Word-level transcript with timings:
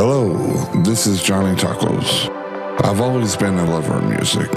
Hello, 0.00 0.32
this 0.84 1.08
is 1.08 1.24
Johnny 1.24 1.56
Tacos. 1.56 2.30
I've 2.84 3.00
always 3.00 3.34
been 3.34 3.58
a 3.58 3.64
lover 3.68 3.94
of 3.94 4.04
music. 4.04 4.48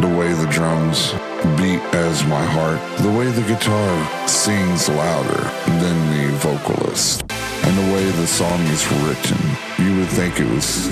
The 0.00 0.16
way 0.18 0.32
the 0.32 0.48
drums 0.50 1.12
beat 1.60 1.84
as 1.92 2.24
my 2.24 2.42
heart, 2.42 2.80
the 3.02 3.12
way 3.12 3.26
the 3.30 3.42
guitar 3.42 4.26
sings 4.26 4.88
louder 4.88 5.42
than 5.82 5.98
the 6.16 6.32
vocalist, 6.38 7.30
and 7.30 7.76
the 7.76 7.92
way 7.92 8.10
the 8.12 8.26
song 8.26 8.58
is 8.72 8.90
written. 9.04 9.36
You 9.84 9.98
would 9.98 10.08
think 10.08 10.40
it 10.40 10.48
was 10.48 10.88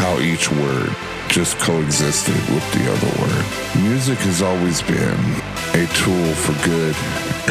how 0.00 0.18
each 0.20 0.50
word 0.50 0.88
just 1.28 1.58
coexisted 1.58 2.40
with 2.48 2.64
the 2.72 2.90
other 2.90 3.12
word. 3.20 3.44
Music 3.84 4.16
has 4.20 4.40
always 4.40 4.80
been 4.80 5.20
a 5.76 5.86
tool 6.00 6.32
for 6.40 6.54
good 6.64 6.96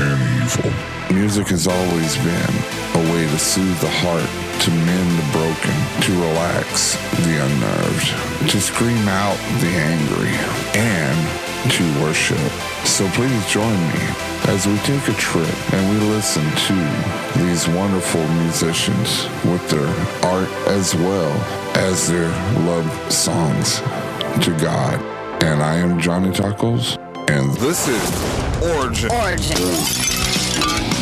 and 0.02 0.41
evil. 0.41 1.00
Music 1.14 1.48
has 1.50 1.68
always 1.68 2.16
been 2.18 2.55
a 2.96 3.11
way 3.11 3.28
to 3.28 3.38
soothe 3.38 3.78
the 3.82 3.89
heart, 3.89 4.29
to 4.61 4.71
mend 4.71 5.20
the 5.20 5.28
broken, 5.36 5.75
to 6.01 6.11
relax 6.21 6.96
the 7.28 7.36
unnerved, 7.36 8.50
to 8.50 8.61
scream 8.61 9.07
out 9.10 9.36
the 9.60 9.68
angry, 9.75 10.32
and 10.79 11.71
to 11.71 11.84
worship. 12.01 12.39
So 12.87 13.07
please 13.10 13.46
join 13.51 13.78
me 13.92 14.01
as 14.47 14.65
we 14.65 14.78
take 14.79 15.06
a 15.10 15.14
trip 15.14 15.74
and 15.74 15.84
we 15.92 16.07
listen 16.07 16.43
to 16.43 17.43
these 17.43 17.68
wonderful 17.68 18.25
musicians 18.46 19.25
with 19.43 19.70
their 19.70 19.87
art 20.23 20.50
as 20.70 20.96
well 20.96 21.32
as 21.75 22.07
their 22.07 22.29
love 22.64 23.12
songs 23.12 23.79
to 24.46 24.57
God. 24.62 24.96
And 25.43 25.62
I 25.62 25.75
am 25.75 26.00
Johnny 26.00 26.32
Tacos, 26.32 26.98
and 27.29 27.51
this 27.57 27.87
is 27.89 28.71
Origin. 28.75 29.12
Origin. 29.12 31.00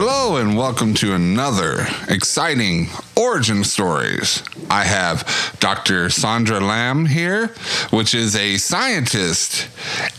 Hello 0.00 0.36
and 0.36 0.56
welcome 0.56 0.94
to 0.94 1.12
another 1.12 1.84
exciting 2.08 2.86
origin 3.16 3.64
stories. 3.64 4.44
I 4.70 4.84
have 4.84 5.56
Dr. 5.58 6.08
Sandra 6.08 6.60
Lamb 6.60 7.04
here, 7.04 7.48
which 7.90 8.14
is 8.14 8.36
a 8.36 8.58
scientist 8.58 9.66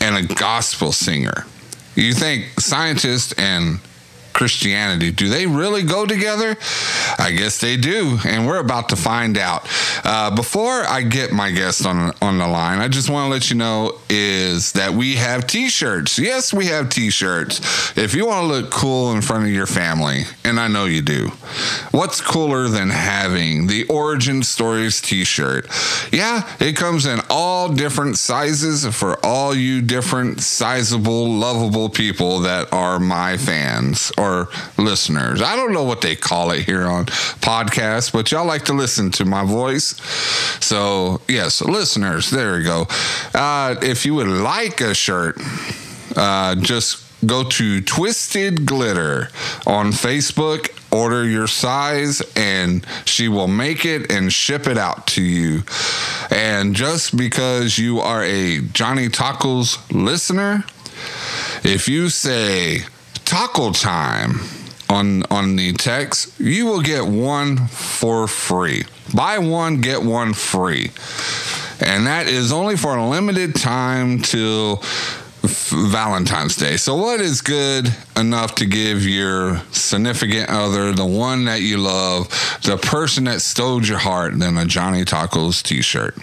and 0.02 0.18
a 0.18 0.34
gospel 0.36 0.92
singer. 0.92 1.46
You 1.96 2.14
think 2.14 2.60
scientist 2.60 3.40
and 3.40 3.80
Christianity, 4.40 5.12
do 5.12 5.28
they 5.28 5.46
really 5.48 5.84
go 5.84 6.06
together? 6.06 6.56
I 7.20 7.34
guess 7.38 7.60
they 7.60 7.76
do, 7.76 8.20
and 8.26 8.48
we're 8.48 8.62
about 8.62 8.88
to 8.88 8.96
find 8.96 9.38
out. 9.38 9.68
Uh, 10.06 10.34
before 10.34 10.86
I 10.86 11.02
get 11.02 11.34
my 11.34 11.52
guest 11.52 11.86
on 11.86 12.14
on 12.22 12.38
the 12.38 12.48
line, 12.48 12.80
I 12.80 12.88
just 12.88 13.10
want 13.10 13.26
to 13.26 13.30
let 13.30 13.50
you 13.50 13.58
know 13.58 14.00
is 14.10 14.72
that 14.72 14.94
we 14.94 15.16
have 15.16 15.46
T-shirts. 15.46 16.18
Yes, 16.18 16.54
we 16.54 16.68
have 16.68 16.88
T-shirts. 16.88 17.98
If 17.98 18.16
you 18.16 18.28
want 18.28 18.44
to 18.44 18.48
look 18.48 18.72
cool 18.72 19.12
in 19.12 19.22
front 19.22 19.44
of 19.44 19.50
your 19.50 19.68
family, 19.68 20.24
and 20.46 20.58
I 20.58 20.70
know 20.70 20.86
you 20.86 21.02
do, 21.02 21.28
what's 21.92 22.22
cooler 22.22 22.70
than 22.70 22.92
having 22.92 23.68
the 23.68 23.84
Origin 23.88 24.42
Stories 24.42 25.02
T-shirt? 25.02 25.68
Yeah, 26.14 26.50
it 26.62 26.78
comes 26.78 27.06
in 27.06 27.20
all 27.30 27.68
different 27.68 28.18
sizes 28.18 28.86
for 28.96 29.20
all 29.26 29.54
you 29.54 29.82
different 29.82 30.40
sizable, 30.40 31.30
lovable 31.30 31.90
people 31.90 32.40
that 32.40 32.72
are 32.72 33.02
my 33.02 33.36
fans 33.36 34.14
or 34.18 34.29
listeners. 34.78 35.42
I 35.42 35.56
don't 35.56 35.74
know 35.74 35.84
what 35.84 36.02
they 36.02 36.16
call 36.16 36.52
it 36.52 36.64
here 36.64 36.86
on 36.86 37.06
podcasts, 37.42 38.12
but 38.12 38.32
y'all 38.32 38.46
like 38.46 38.66
to 38.66 38.74
listen 38.74 39.12
to 39.12 39.26
my 39.26 39.44
voice. 39.44 40.00
So, 40.64 41.22
yes, 41.28 41.62
listeners, 41.62 42.30
there 42.30 42.58
we 42.58 42.64
go. 42.64 42.88
Uh, 43.34 43.76
if 43.82 44.06
you 44.06 44.16
would 44.16 44.28
like 44.28 44.82
a 44.82 44.94
shirt, 44.94 45.38
uh, 46.16 46.56
just 46.56 47.04
go 47.26 47.44
to 47.44 47.82
Twisted 47.82 48.66
Glitter 48.66 49.30
on 49.68 49.92
Facebook, 49.92 50.70
order 50.92 51.28
your 51.28 51.48
size, 51.48 52.22
and 52.36 52.86
she 53.06 53.28
will 53.28 53.48
make 53.48 53.86
it 53.86 54.12
and 54.12 54.32
ship 54.32 54.68
it 54.68 54.78
out 54.78 55.08
to 55.08 55.22
you. 55.22 55.64
And 56.32 56.76
just 56.76 57.18
because 57.18 57.78
you 57.78 58.00
are 58.00 58.24
a 58.24 58.62
Johnny 58.62 59.10
Tacos 59.10 59.78
listener, 59.92 60.64
if 61.64 61.88
you 61.88 62.10
say 62.10 62.86
taco 63.30 63.72
time 63.72 64.40
on 64.90 65.22
on 65.30 65.56
the 65.56 65.72
text, 65.74 66.40
you 66.40 66.66
will 66.66 66.82
get 66.82 67.06
one 67.06 67.68
for 67.68 68.26
free. 68.28 68.84
Buy 69.14 69.38
one, 69.38 69.82
get 69.82 70.02
one 70.02 70.34
free. 70.34 70.90
And 71.80 72.08
that 72.08 72.28
is 72.28 72.52
only 72.52 72.76
for 72.76 72.98
a 72.98 73.08
limited 73.08 73.54
time 73.54 74.20
till 74.20 74.84
Valentine's 75.50 76.56
Day. 76.56 76.78
So, 76.78 76.96
what 76.96 77.20
is 77.20 77.42
good 77.42 77.94
enough 78.16 78.56
to 78.56 78.66
give 78.66 79.06
your 79.06 79.62
significant 79.72 80.50
other, 80.50 80.92
the 80.92 81.06
one 81.06 81.46
that 81.46 81.62
you 81.62 81.78
love, 81.78 82.30
the 82.64 82.78
person 82.78 83.26
that 83.26 83.42
stole 83.42 83.84
your 83.84 83.98
heart, 83.98 84.38
than 84.38 84.58
a 84.58 84.66
Johnny 84.66 85.04
Tacos 85.04 85.62
t 85.64 85.82
shirt? 85.82 86.18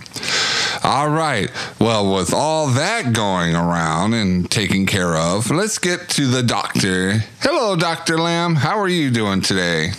All 0.85 1.09
right. 1.09 1.51
Well, 1.81 2.15
with 2.15 2.33
all 2.33 2.69
that 2.69 3.13
going 3.13 3.55
around 3.55 4.15
and 4.15 4.51
taken 4.51 4.87
care 4.87 5.17
of, 5.17 5.51
let's 5.51 5.79
get 5.79 6.09
to 6.11 6.27
the 6.27 6.43
doctor. 6.43 7.25
Hello, 7.41 7.77
Dr. 7.77 8.19
Lamb. 8.19 8.57
How 8.57 8.79
are 8.79 8.89
you 8.89 9.11
doing 9.11 9.41
today? 9.41 9.93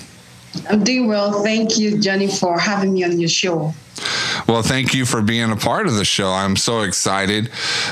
I'm 0.70 0.84
doing 0.84 1.08
well. 1.08 1.44
Thank 1.44 1.78
you, 1.78 1.98
Johnny, 2.00 2.28
for 2.28 2.58
having 2.60 2.94
me 2.94 3.04
on 3.04 3.20
your 3.20 3.30
show. 3.30 3.74
Well, 4.48 4.62
thank 4.62 4.94
you 4.94 5.06
for 5.06 5.22
being 5.22 5.52
a 5.52 5.56
part 5.56 5.88
of 5.88 5.96
the 5.96 6.06
show. 6.06 6.30
I'm 6.30 6.56
so 6.56 6.82
excited 6.82 7.50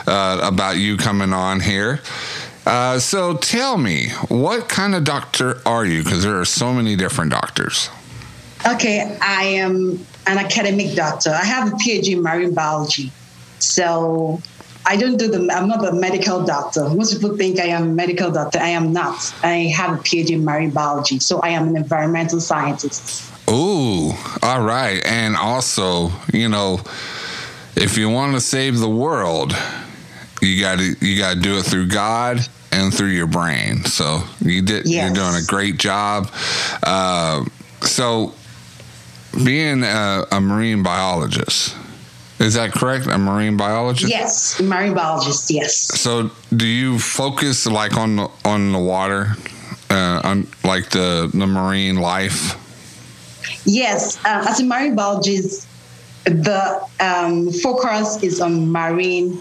uh, 0.07 0.39
about 0.43 0.77
you 0.77 0.97
coming 0.97 1.33
on 1.33 1.59
here. 1.59 2.01
Uh, 2.65 2.97
so 2.99 3.35
tell 3.37 3.77
me, 3.77 4.09
what 4.29 4.69
kind 4.69 4.95
of 4.95 5.03
doctor 5.03 5.61
are 5.65 5.85
you? 5.85 6.03
Because 6.03 6.23
there 6.23 6.39
are 6.39 6.45
so 6.45 6.73
many 6.73 6.95
different 6.95 7.31
doctors. 7.31 7.89
Okay, 8.65 9.17
I 9.21 9.43
am 9.43 10.05
an 10.25 10.37
academic 10.37 10.95
doctor. 10.95 11.29
I 11.29 11.43
have 11.45 11.71
a 11.71 11.75
PhD 11.75 12.13
in 12.13 12.23
marine 12.23 12.53
biology. 12.53 13.11
So 13.59 14.41
I 14.87 14.97
don't 14.97 15.17
do 15.17 15.27
the, 15.27 15.51
I'm 15.51 15.67
not 15.67 15.83
a 15.85 15.93
medical 15.93 16.43
doctor. 16.43 16.87
Most 16.89 17.13
people 17.13 17.35
think 17.35 17.59
I 17.59 17.65
am 17.65 17.83
a 17.83 17.93
medical 17.93 18.31
doctor. 18.31 18.59
I 18.59 18.69
am 18.69 18.93
not. 18.93 19.33
I 19.43 19.73
have 19.75 19.93
a 19.93 20.01
PhD 20.01 20.31
in 20.31 20.45
marine 20.45 20.71
biology. 20.71 21.19
So 21.19 21.39
I 21.39 21.49
am 21.49 21.67
an 21.67 21.75
environmental 21.75 22.39
scientist. 22.39 23.31
Ooh, 23.49 24.11
all 24.41 24.63
right. 24.63 25.01
And 25.05 25.35
also, 25.35 26.11
you 26.33 26.49
know, 26.49 26.79
if 27.75 27.97
you 27.97 28.09
want 28.09 28.33
to 28.35 28.41
save 28.41 28.79
the 28.79 28.89
world, 28.89 29.55
you 30.41 30.61
got 30.61 30.79
to 30.79 30.95
you 31.01 31.19
got 31.19 31.35
to 31.35 31.39
do 31.39 31.57
it 31.57 31.63
through 31.63 31.87
God 31.87 32.39
and 32.71 32.93
through 32.93 33.09
your 33.09 33.27
brain. 33.27 33.83
So 33.85 34.23
you 34.41 34.61
did. 34.61 34.85
Yes. 34.85 35.05
You're 35.05 35.25
doing 35.25 35.41
a 35.41 35.45
great 35.45 35.77
job. 35.77 36.29
Uh, 36.83 37.45
so, 37.81 38.33
being 39.43 39.83
a, 39.83 40.25
a 40.31 40.41
marine 40.41 40.83
biologist, 40.83 41.75
is 42.45 42.53
that 42.53 42.71
correct? 42.71 43.07
A 43.07 43.17
marine 43.17 43.57
biologist? 43.57 44.11
Yes, 44.11 44.61
marine 44.61 44.93
biologist. 44.93 45.49
Yes. 45.49 45.75
So, 45.99 46.29
do 46.55 46.67
you 46.67 46.99
focus 46.99 47.65
like 47.65 47.97
on 47.97 48.17
the, 48.17 48.29
on 48.45 48.71
the 48.71 48.79
water, 48.79 49.35
uh, 49.89 50.21
on 50.23 50.47
like 50.63 50.89
the 50.91 51.29
the 51.33 51.47
marine 51.47 51.97
life? 51.97 52.55
Yes, 53.65 54.17
uh, 54.25 54.45
as 54.47 54.59
a 54.59 54.63
marine 54.63 54.95
biologist, 54.95 55.67
the 56.25 56.87
um, 56.99 57.51
focus 57.51 58.21
is 58.21 58.39
on 58.39 58.71
marine 58.71 59.39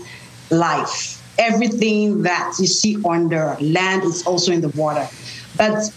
life. 0.51 1.21
Everything 1.39 2.23
that 2.23 2.55
you 2.59 2.67
see 2.67 2.97
on 3.05 3.29
the 3.29 3.57
land 3.61 4.05
is 4.05 4.27
also 4.27 4.53
in 4.53 4.61
the 4.61 4.71
water. 4.71 5.07
But 5.57 5.93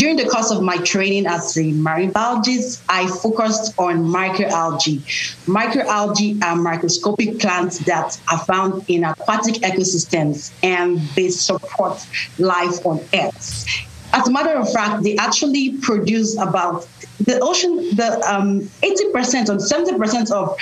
during 0.00 0.16
the 0.16 0.24
course 0.24 0.50
of 0.50 0.62
my 0.62 0.78
training 0.78 1.26
as 1.26 1.58
a 1.58 1.72
marine 1.72 2.10
biologist, 2.10 2.82
I 2.88 3.06
focused 3.06 3.78
on 3.78 4.02
microalgae. 4.02 5.00
Microalgae 5.44 6.42
are 6.42 6.56
microscopic 6.56 7.38
plants 7.38 7.80
that 7.80 8.18
are 8.32 8.38
found 8.38 8.82
in 8.88 9.04
aquatic 9.04 9.56
ecosystems 9.56 10.52
and 10.62 11.00
they 11.16 11.28
support 11.28 12.02
life 12.38 12.86
on 12.86 13.00
Earth. 13.12 13.66
As 14.14 14.26
a 14.26 14.30
matter 14.32 14.56
of 14.56 14.72
fact, 14.72 15.02
they 15.02 15.16
actually 15.16 15.76
produce 15.82 16.34
about 16.38 16.88
the 17.18 17.38
ocean, 17.40 17.76
the 17.94 18.22
um, 18.26 18.62
80% 18.82 19.50
or 19.50 19.58
70% 19.58 20.30
of 20.30 20.56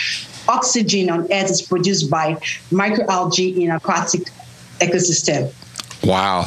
oxygen 0.49 1.11
on 1.11 1.33
Earth 1.33 1.49
is 1.49 1.63
produced 1.63 2.11
by 2.11 2.35
microalgae 2.73 3.57
in 3.57 3.71
aquatic 3.71 4.23
ecosystem. 4.81 5.55
Wow. 6.09 6.45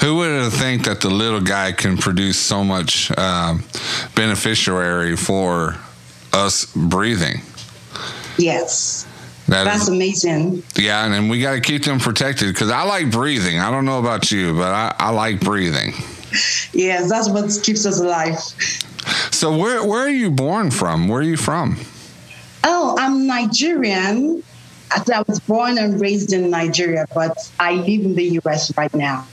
Who 0.00 0.16
would 0.16 0.30
have 0.30 0.52
think 0.52 0.86
that 0.86 1.00
the 1.00 1.08
little 1.08 1.40
guy 1.40 1.70
can 1.70 1.96
produce 1.96 2.36
so 2.36 2.64
much 2.64 3.16
um, 3.16 3.62
beneficiary 4.16 5.16
for 5.16 5.76
us 6.32 6.66
breathing. 6.74 7.40
Yes. 8.36 9.06
That 9.46 9.64
That's 9.64 9.82
is, 9.82 9.88
amazing. 9.88 10.64
yeah, 10.74 11.04
and, 11.04 11.14
then 11.14 11.28
we 11.28 11.40
got 11.40 11.52
to 11.52 11.60
keep 11.60 11.84
them 11.84 12.00
protected 12.00 12.52
because 12.52 12.70
I 12.70 12.82
like 12.82 13.12
breathing. 13.12 13.60
I 13.60 13.70
don't 13.70 13.84
know 13.84 14.00
about 14.00 14.32
you, 14.32 14.54
but 14.54 14.72
I, 14.72 14.94
I 14.98 15.10
like 15.10 15.38
breathing. 15.40 15.92
Yes, 16.72 17.08
that's 17.08 17.28
what 17.28 17.56
keeps 17.62 17.86
us 17.86 18.00
alive. 18.00 18.38
So 19.30 19.56
where 19.56 19.84
where 19.84 20.00
are 20.00 20.08
you 20.08 20.30
born 20.30 20.70
from? 20.70 21.06
Where 21.06 21.20
are 21.20 21.22
you 21.22 21.36
from? 21.36 21.76
Oh, 22.64 22.96
I'm 22.98 23.26
Nigerian. 23.26 24.42
I 24.90 25.24
was 25.26 25.40
born 25.40 25.78
and 25.78 26.00
raised 26.00 26.32
in 26.32 26.50
Nigeria, 26.50 27.06
but 27.14 27.50
I 27.58 27.74
live 27.74 28.04
in 28.04 28.14
the 28.14 28.40
US 28.44 28.76
right 28.76 28.92
now. 28.94 29.26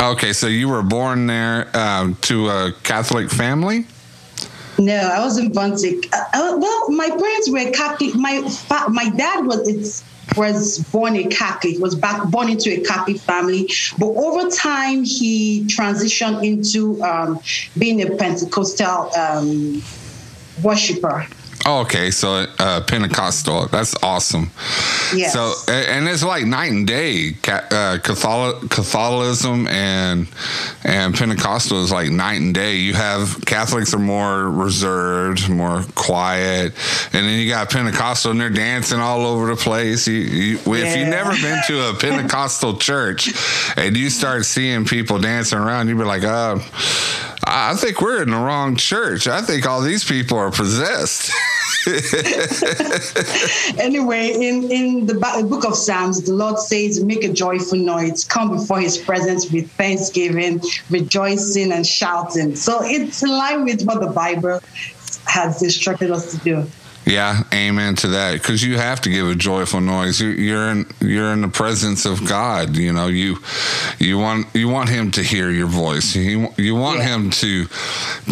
Okay, 0.00 0.32
so 0.32 0.46
you 0.46 0.68
were 0.68 0.82
born 0.82 1.26
there 1.26 1.74
um, 1.74 2.16
to 2.22 2.48
a 2.48 2.72
Catholic 2.82 3.30
family. 3.30 3.86
No, 4.78 4.94
I 4.94 5.20
wasn't 5.20 5.54
born 5.54 5.76
to. 5.76 6.02
Uh, 6.12 6.24
uh, 6.34 6.56
well, 6.58 6.90
my 6.90 7.08
parents 7.08 7.50
were 7.50 7.70
Catholic. 7.70 8.14
My 8.14 8.40
my 8.90 9.08
dad 9.10 9.46
was 9.46 9.66
it's, 9.66 10.04
was 10.36 10.80
born 10.92 11.16
a 11.16 11.24
Catholic. 11.24 11.78
Was 11.78 11.94
back 11.94 12.28
born 12.28 12.50
into 12.50 12.70
a 12.70 12.82
Catholic 12.82 13.18
family, 13.18 13.70
but 13.98 14.08
over 14.08 14.50
time 14.50 15.02
he 15.04 15.64
transitioned 15.64 16.44
into 16.44 17.02
um, 17.02 17.40
being 17.78 18.02
a 18.02 18.16
Pentecostal 18.16 19.14
um, 19.16 19.82
worshiper. 20.62 21.26
Oh, 21.68 21.80
okay, 21.80 22.12
so 22.12 22.46
uh, 22.60 22.80
Pentecostal. 22.82 23.66
That's 23.66 24.00
awesome. 24.00 24.52
Yes. 25.12 25.32
So, 25.32 25.52
and 25.72 26.06
it's 26.08 26.22
like 26.22 26.44
night 26.44 26.70
and 26.70 26.86
day. 26.86 27.32
Uh, 27.48 27.98
Catholicism 28.00 29.66
and 29.66 30.28
and 30.84 31.12
Pentecostal 31.16 31.82
is 31.82 31.90
like 31.90 32.08
night 32.10 32.40
and 32.40 32.54
day. 32.54 32.76
You 32.76 32.94
have 32.94 33.44
Catholics 33.46 33.92
are 33.94 33.98
more 33.98 34.48
reserved, 34.48 35.48
more 35.50 35.84
quiet, 35.96 36.72
and 37.12 37.26
then 37.26 37.40
you 37.40 37.48
got 37.50 37.68
Pentecostal 37.70 38.30
and 38.30 38.40
they're 38.40 38.48
dancing 38.48 39.00
all 39.00 39.26
over 39.26 39.48
the 39.48 39.56
place. 39.56 40.06
You, 40.06 40.14
you, 40.18 40.58
If 40.58 40.66
Yeah. 40.66 40.94
you've 41.00 41.08
never 41.08 41.30
been 41.42 41.60
to 41.66 41.90
a 41.90 41.94
Pentecostal 41.94 42.76
church 42.78 43.32
and 43.76 43.96
you 43.96 44.10
start 44.10 44.44
seeing 44.44 44.84
people 44.84 45.18
dancing 45.18 45.58
around, 45.58 45.88
you'd 45.88 45.98
be 45.98 46.04
like, 46.04 46.22
uh, 46.22 46.60
I 47.44 47.74
think 47.74 48.00
we're 48.00 48.22
in 48.22 48.30
the 48.30 48.36
wrong 48.36 48.76
church. 48.76 49.26
I 49.26 49.40
think 49.40 49.66
all 49.66 49.80
these 49.80 50.04
people 50.04 50.38
are 50.38 50.52
possessed. 50.52 51.32
Anyway, 53.78 54.30
in 54.34 54.70
in 54.70 55.06
the 55.06 55.14
book 55.48 55.64
of 55.64 55.76
Psalms, 55.76 56.22
the 56.22 56.32
Lord 56.32 56.58
says, 56.58 57.02
"Make 57.02 57.24
a 57.24 57.32
joyful 57.32 57.78
noise, 57.78 58.24
come 58.24 58.50
before 58.50 58.80
His 58.80 58.96
presence 58.98 59.50
with 59.50 59.70
thanksgiving, 59.72 60.60
rejoicing 60.90 61.72
and 61.72 61.86
shouting." 61.86 62.56
So 62.56 62.80
it's 62.82 63.22
in 63.22 63.30
line 63.30 63.64
with 63.64 63.82
what 63.84 64.00
the 64.00 64.08
Bible 64.08 64.60
has 65.26 65.62
instructed 65.62 66.10
us 66.10 66.30
to 66.32 66.38
do. 66.38 66.66
Yeah, 67.04 67.44
amen 67.54 67.94
to 67.96 68.08
that. 68.08 68.32
Because 68.32 68.64
you 68.64 68.78
have 68.78 69.00
to 69.02 69.10
give 69.10 69.28
a 69.28 69.34
joyful 69.36 69.80
noise. 69.80 70.20
You- 70.20 70.30
You're 70.30 70.68
in 70.70 70.86
you're 71.00 71.32
in 71.32 71.40
the 71.42 71.48
presence 71.48 72.04
of 72.04 72.26
God. 72.26 72.74
You 72.76 72.92
know 72.92 73.06
you 73.06 73.38
you 74.00 74.18
want 74.18 74.48
you 74.54 74.68
want 74.68 74.88
Him 74.88 75.12
to 75.12 75.22
hear 75.22 75.50
your 75.50 75.68
voice. 75.68 76.16
You 76.16 76.48
you 76.56 76.74
want 76.74 76.98
Yeah. 76.98 77.14
Him 77.14 77.30
to 77.30 77.66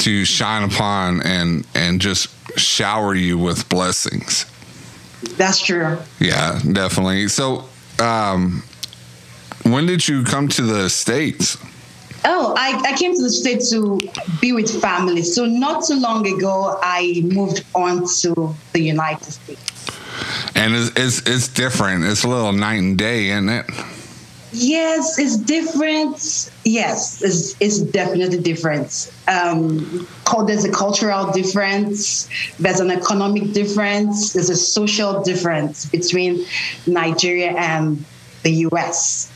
to 0.01 0.25
shine 0.25 0.65
upon 0.65 1.23
and 1.23 1.65
and 1.77 2.01
just 2.01 2.29
shower 2.57 3.15
you 3.15 3.39
with 3.39 3.69
blessings. 3.69 4.47
That's 5.37 5.61
true. 5.61 5.99
Yeah, 6.21 6.61
definitely. 6.73 7.29
So, 7.29 7.65
um, 8.01 8.63
when 9.65 9.87
did 9.87 10.07
you 10.07 10.25
come 10.25 10.49
to 10.49 10.63
the 10.63 10.91
states? 10.91 11.57
Oh, 12.27 12.55
I, 12.57 12.81
I 12.87 12.97
came 12.97 13.15
to 13.15 13.23
the 13.23 13.31
States 13.31 13.71
to 13.71 14.01
be 14.41 14.53
with 14.53 14.81
family. 14.81 15.23
So 15.23 15.45
not 15.45 15.85
too 15.85 16.01
long 16.01 16.27
ago, 16.27 16.79
I 16.83 17.23
moved 17.25 17.65
on 17.75 18.07
to 18.21 18.55
the 18.73 18.81
United 18.81 19.25
States. 19.25 19.91
And 20.55 20.75
it's, 20.75 20.91
it's 20.97 21.29
it's 21.29 21.49
different. 21.49 22.05
It's 22.05 22.25
a 22.25 22.29
little 22.29 22.53
night 22.53 22.81
and 22.81 22.97
day, 22.97 23.29
isn't 23.29 23.49
it? 23.49 23.67
Yes, 24.55 25.19
it's 25.19 25.37
different. 25.37 26.51
Yes, 26.65 27.21
it's, 27.23 27.57
it's 27.61 27.81
definitely 27.81 28.39
different. 28.39 29.13
Um, 29.27 30.07
there's 30.47 30.65
a 30.65 30.71
cultural 30.71 31.33
difference, 31.33 32.29
there's 32.59 32.79
an 32.79 32.91
economic 32.91 33.53
difference, 33.53 34.33
there's 34.33 34.51
a 34.51 34.57
social 34.57 35.23
difference 35.23 35.87
between 35.87 36.45
Nigeria 36.87 37.51
and 37.51 38.05
the 38.45 38.51
US. 38.69 39.33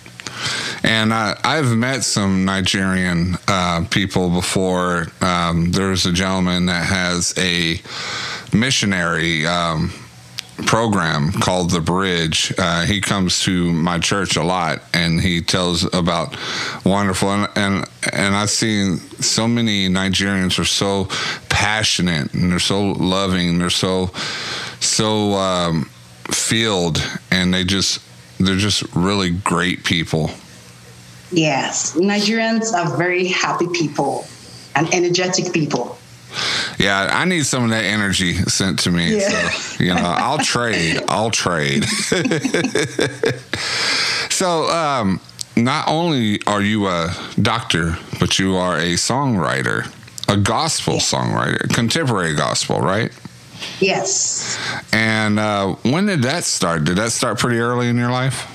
And 0.84 1.12
I, 1.12 1.36
I've 1.42 1.76
met 1.76 2.04
some 2.04 2.44
Nigerian 2.44 3.36
uh, 3.48 3.86
people 3.90 4.30
before. 4.30 5.08
Um, 5.20 5.72
there's 5.72 6.06
a 6.06 6.12
gentleman 6.12 6.66
that 6.66 6.86
has 6.86 7.34
a 7.36 7.80
missionary 8.56 9.46
um, 9.46 9.92
program 10.66 11.32
called 11.32 11.70
The 11.70 11.80
Bridge. 11.80 12.52
Uh, 12.58 12.84
he 12.84 13.00
comes 13.00 13.42
to 13.44 13.72
my 13.72 13.98
church 13.98 14.36
a 14.36 14.42
lot, 14.42 14.82
and 14.92 15.20
he 15.20 15.40
tells 15.40 15.84
about 15.94 16.36
wonderful. 16.84 17.30
And 17.30 17.48
and, 17.56 17.84
and 18.12 18.34
I've 18.34 18.50
seen 18.50 18.98
so 19.20 19.48
many 19.48 19.88
Nigerians 19.88 20.58
are 20.58 20.64
so 20.64 21.08
passionate 21.48 22.32
and 22.34 22.52
they're 22.52 22.58
so 22.58 22.92
loving. 22.92 23.50
And 23.50 23.60
they're 23.60 23.70
so 23.70 24.10
so 24.80 25.34
um, 25.34 25.84
filled, 26.30 26.98
and 27.30 27.52
they 27.52 27.64
just 27.64 28.00
they're 28.38 28.56
just 28.56 28.82
really 28.94 29.30
great 29.30 29.84
people. 29.84 30.30
Yes, 31.30 31.94
Nigerians 31.94 32.72
are 32.72 32.96
very 32.96 33.26
happy 33.26 33.66
people 33.68 34.26
and 34.74 34.92
energetic 34.94 35.52
people. 35.52 35.97
Yeah, 36.78 37.08
I 37.12 37.24
need 37.24 37.46
some 37.46 37.64
of 37.64 37.70
that 37.70 37.84
energy 37.84 38.34
sent 38.34 38.78
to 38.80 38.90
me. 38.90 39.16
Yeah. 39.16 39.50
So, 39.50 39.84
you 39.84 39.94
know, 39.94 40.02
I'll 40.02 40.38
trade. 40.38 41.02
I'll 41.08 41.30
trade. 41.30 41.84
so, 44.30 44.68
um, 44.70 45.20
not 45.56 45.88
only 45.88 46.40
are 46.46 46.62
you 46.62 46.86
a 46.86 47.14
doctor, 47.40 47.98
but 48.20 48.38
you 48.38 48.56
are 48.56 48.78
a 48.78 48.94
songwriter, 48.94 49.92
a 50.28 50.36
gospel 50.36 50.94
songwriter, 50.96 51.68
contemporary 51.74 52.34
gospel, 52.34 52.80
right? 52.80 53.10
Yes. 53.80 54.56
And 54.92 55.38
uh, 55.38 55.74
when 55.82 56.06
did 56.06 56.22
that 56.22 56.44
start? 56.44 56.84
Did 56.84 56.96
that 56.96 57.10
start 57.12 57.38
pretty 57.38 57.58
early 57.58 57.88
in 57.88 57.96
your 57.96 58.10
life? 58.10 58.54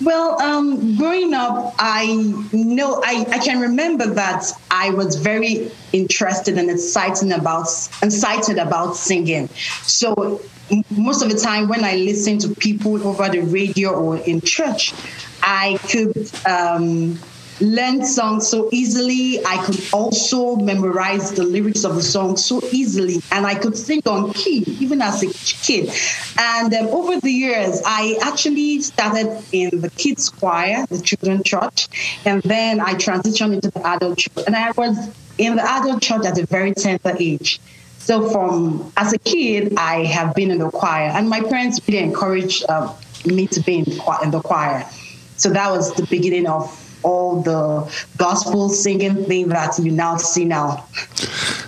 Well, 0.00 0.40
um, 0.40 0.96
growing 0.96 1.34
up, 1.34 1.74
I 1.78 2.14
know 2.52 3.02
I, 3.04 3.26
I 3.30 3.38
can 3.38 3.60
remember 3.60 4.06
that 4.06 4.44
I 4.70 4.90
was 4.90 5.16
very 5.16 5.72
interested 5.92 6.56
and 6.56 6.70
excited 6.70 7.32
about 7.32 7.66
excited 8.02 8.58
about 8.58 8.94
singing. 8.94 9.48
So 9.82 10.40
most 10.90 11.22
of 11.22 11.30
the 11.30 11.38
time 11.38 11.68
when 11.68 11.84
I 11.84 11.96
listen 11.96 12.38
to 12.40 12.54
people 12.54 13.06
over 13.06 13.28
the 13.28 13.40
radio 13.40 13.90
or 13.90 14.18
in 14.18 14.40
church, 14.40 14.94
I 15.42 15.78
could 15.88 16.30
um, 16.46 17.18
learn 17.60 18.04
songs 18.04 18.48
so 18.48 18.68
easily. 18.72 19.44
I 19.44 19.62
could 19.64 19.80
also 19.92 20.56
memorize 20.56 21.32
the 21.32 21.44
lyrics 21.44 21.84
of 21.84 21.94
the 21.94 22.02
song 22.02 22.36
so 22.36 22.60
easily, 22.72 23.20
and 23.32 23.46
I 23.46 23.54
could 23.54 23.76
sing 23.76 24.02
on 24.06 24.32
key 24.32 24.64
even 24.80 25.02
as 25.02 25.22
a 25.22 25.32
kid. 25.64 25.90
And 26.38 26.72
um, 26.74 26.86
over 26.88 27.20
the 27.20 27.30
years, 27.30 27.82
I 27.84 28.18
actually 28.22 28.80
started 28.80 29.42
in 29.52 29.80
the 29.80 29.90
kids 29.90 30.28
choir, 30.28 30.86
the 30.86 31.00
children's 31.00 31.44
church, 31.44 31.88
and 32.24 32.42
then 32.42 32.80
I 32.80 32.94
transitioned 32.94 33.54
into 33.54 33.70
the 33.70 33.86
adult 33.86 34.18
church. 34.18 34.44
And 34.46 34.56
I 34.56 34.70
was 34.72 34.96
in 35.38 35.56
the 35.56 35.62
adult 35.62 36.02
church 36.02 36.24
at 36.26 36.38
a 36.38 36.46
very 36.46 36.72
tender 36.72 37.14
age. 37.18 37.60
So 37.98 38.30
from 38.30 38.90
as 38.96 39.12
a 39.12 39.18
kid, 39.18 39.74
I 39.76 40.04
have 40.04 40.34
been 40.34 40.50
in 40.50 40.58
the 40.58 40.70
choir, 40.70 41.10
and 41.10 41.28
my 41.28 41.40
parents 41.40 41.80
really 41.86 41.98
encouraged 41.98 42.64
uh, 42.68 42.94
me 43.26 43.46
to 43.48 43.60
be 43.60 43.78
in 43.78 43.84
the 43.84 44.40
choir. 44.42 44.86
So 45.36 45.50
that 45.50 45.70
was 45.70 45.94
the 45.94 46.06
beginning 46.06 46.46
of 46.46 46.87
all 47.02 47.42
the 47.42 48.02
gospel 48.16 48.68
singing 48.68 49.24
thing 49.24 49.48
that 49.48 49.78
you 49.78 49.92
now 49.92 50.16
see 50.16 50.44
now. 50.44 50.86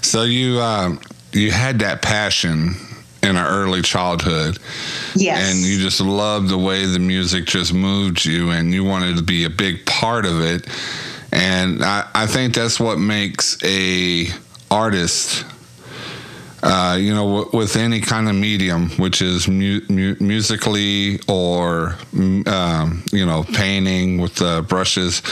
So 0.02 0.24
you 0.24 0.60
um, 0.60 1.00
you 1.32 1.50
had 1.50 1.78
that 1.80 2.02
passion 2.02 2.74
in 3.22 3.36
our 3.36 3.48
early 3.48 3.82
childhood. 3.82 4.58
Yes. 5.14 5.50
and 5.50 5.60
you 5.60 5.80
just 5.80 6.00
loved 6.00 6.48
the 6.48 6.58
way 6.58 6.86
the 6.86 6.98
music 6.98 7.44
just 7.46 7.74
moved 7.74 8.24
you 8.24 8.50
and 8.50 8.72
you 8.72 8.84
wanted 8.84 9.16
to 9.16 9.22
be 9.22 9.44
a 9.44 9.50
big 9.50 9.84
part 9.84 10.24
of 10.24 10.40
it 10.40 10.68
and 11.32 11.84
i, 11.84 12.08
I 12.14 12.26
think 12.28 12.54
that's 12.54 12.78
what 12.78 12.98
makes 12.98 13.58
a 13.64 14.28
artist 14.70 15.44
uh, 16.62 16.96
you 17.00 17.14
know 17.14 17.42
w- 17.42 17.50
with 17.58 17.76
any 17.76 18.00
kind 18.00 18.28
of 18.28 18.34
medium 18.34 18.90
which 18.90 19.22
is 19.22 19.48
mu- 19.48 19.80
mu- 19.88 20.16
musically 20.20 21.18
or 21.28 21.96
um, 22.46 23.02
you 23.12 23.24
know 23.24 23.44
painting 23.54 24.18
with 24.20 24.34
the 24.36 24.64
brushes 24.68 25.22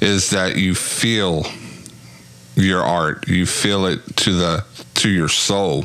is 0.00 0.30
that 0.30 0.56
you 0.56 0.74
feel 0.74 1.44
your 2.56 2.82
art 2.82 3.26
you 3.28 3.46
feel 3.46 3.86
it 3.86 4.00
to 4.16 4.32
the 4.32 4.64
to 4.94 5.08
your 5.08 5.28
soul 5.28 5.84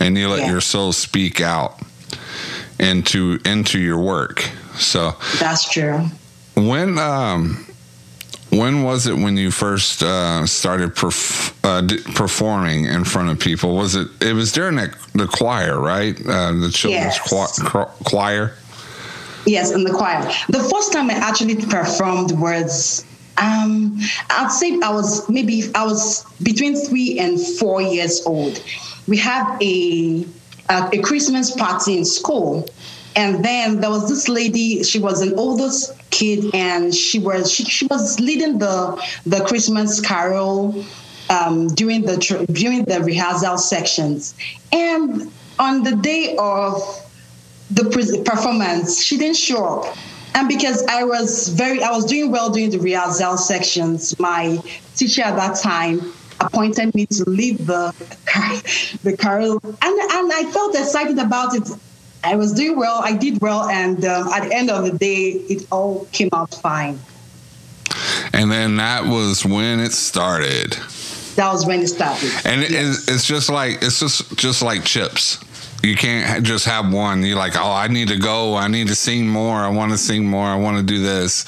and 0.00 0.16
you 0.16 0.28
let 0.28 0.40
Yeah. 0.40 0.50
your 0.52 0.60
soul 0.60 0.92
speak 0.92 1.40
out 1.40 1.80
into 2.78 3.38
into 3.44 3.78
your 3.78 3.98
work 3.98 4.48
so 4.76 5.14
That's 5.40 5.68
true. 5.70 6.06
when 6.54 6.98
um 6.98 7.66
when 8.50 8.82
was 8.84 9.06
it 9.06 9.14
when 9.14 9.36
you 9.36 9.50
first 9.50 10.02
uh, 10.02 10.46
started 10.46 10.94
perf- 10.94 11.54
uh, 11.64 11.80
d- 11.82 11.98
performing 12.14 12.84
in 12.86 13.04
front 13.04 13.28
of 13.28 13.38
people? 13.38 13.76
Was 13.76 13.94
it? 13.94 14.08
It 14.20 14.34
was 14.34 14.52
during 14.52 14.76
the, 14.76 14.94
the 15.14 15.26
choir, 15.26 15.78
right? 15.78 16.14
Uh, 16.20 16.52
the 16.52 16.70
children's 16.72 17.16
Yes. 17.16 17.60
choir, 17.68 17.86
choir. 18.04 18.54
Yes, 19.46 19.70
in 19.72 19.84
the 19.84 19.92
choir. 19.92 20.22
The 20.48 20.60
first 20.60 20.92
time 20.92 21.10
I 21.10 21.14
actually 21.14 21.56
performed 21.56 22.32
was, 22.32 23.04
um, 23.38 23.98
I'd 24.30 24.50
say 24.50 24.78
I 24.82 24.90
was 24.90 25.28
maybe 25.28 25.64
I 25.74 25.84
was 25.84 26.24
between 26.42 26.76
three 26.76 27.18
and 27.18 27.40
four 27.58 27.80
years 27.82 28.22
old. 28.26 28.62
We 29.06 29.16
had 29.16 29.56
a 29.60 30.24
a, 30.68 30.88
a 30.94 30.98
Christmas 31.02 31.50
party 31.54 31.96
in 31.98 32.04
school, 32.04 32.68
and 33.14 33.44
then 33.44 33.80
there 33.80 33.90
was 33.90 34.08
this 34.08 34.28
lady. 34.28 34.82
She 34.82 34.98
was 34.98 35.20
an 35.20 35.34
oldest 35.38 35.92
kid, 36.16 36.54
and 36.54 36.94
she 36.94 37.18
was 37.18 37.52
she, 37.52 37.64
she 37.64 37.86
was 37.86 38.18
leading 38.20 38.58
the 38.58 38.76
the 39.26 39.44
Christmas 39.44 40.00
carol 40.00 40.84
um, 41.28 41.68
during 41.68 42.02
the 42.02 42.16
during 42.52 42.84
the 42.84 43.00
rehearsal 43.02 43.58
sections, 43.58 44.34
and 44.72 45.30
on 45.58 45.82
the 45.82 45.94
day 45.96 46.36
of 46.38 46.72
the 47.70 47.84
performance, 48.24 49.02
she 49.02 49.18
didn't 49.18 49.36
show 49.36 49.80
up. 49.80 49.96
And 50.34 50.48
because 50.48 50.84
I 50.86 51.02
was 51.04 51.48
very, 51.48 51.82
I 51.82 51.90
was 51.90 52.04
doing 52.04 52.30
well 52.30 52.50
during 52.50 52.70
the 52.70 52.78
rehearsal 52.78 53.38
sections, 53.38 54.18
my 54.18 54.58
teacher 54.94 55.22
at 55.22 55.36
that 55.36 55.58
time 55.58 56.12
appointed 56.40 56.94
me 56.94 57.06
to 57.06 57.24
lead 57.28 57.58
the 57.58 57.94
the 59.02 59.16
carol, 59.16 59.60
and 59.64 59.74
and 59.82 60.32
I 60.32 60.50
felt 60.52 60.74
excited 60.74 61.18
about 61.18 61.54
it. 61.56 61.68
I 62.24 62.36
was 62.36 62.52
doing 62.52 62.76
well, 62.76 63.00
I 63.02 63.12
did 63.16 63.40
well, 63.40 63.68
and 63.68 64.04
um, 64.04 64.28
at 64.28 64.48
the 64.48 64.54
end 64.54 64.70
of 64.70 64.84
the 64.84 64.98
day, 64.98 65.30
it 65.48 65.66
all 65.70 66.06
came 66.12 66.28
out 66.32 66.54
fine. 66.54 66.98
And 68.32 68.50
then 68.50 68.76
that 68.76 69.04
was 69.04 69.44
when 69.44 69.80
it 69.80 69.92
started. 69.92 70.72
That 71.36 71.52
was 71.52 71.64
when 71.66 71.80
it 71.80 71.88
started. 71.88 72.30
And 72.44 72.62
it, 72.62 72.70
Yes. 72.70 73.08
it's, 73.08 73.24
just 73.24 73.48
like 73.48 73.78
it's 73.82 74.00
just 74.00 74.36
just 74.36 74.62
like 74.62 74.84
chips. 74.84 75.38
You 75.82 75.94
can't 75.94 76.44
just 76.44 76.64
have 76.64 76.92
one. 76.92 77.22
You're 77.22 77.36
like, 77.36 77.54
oh, 77.56 77.70
I 77.70 77.86
need 77.88 78.08
to 78.08 78.18
go. 78.18 78.56
I 78.56 78.66
need 78.66 78.88
to 78.88 78.94
sing 78.96 79.28
more. 79.28 79.58
I 79.58 79.68
want 79.68 79.92
to 79.92 79.98
sing 79.98 80.26
more. 80.26 80.46
I 80.46 80.56
want 80.56 80.78
to 80.78 80.82
do 80.82 81.00
this. 81.00 81.44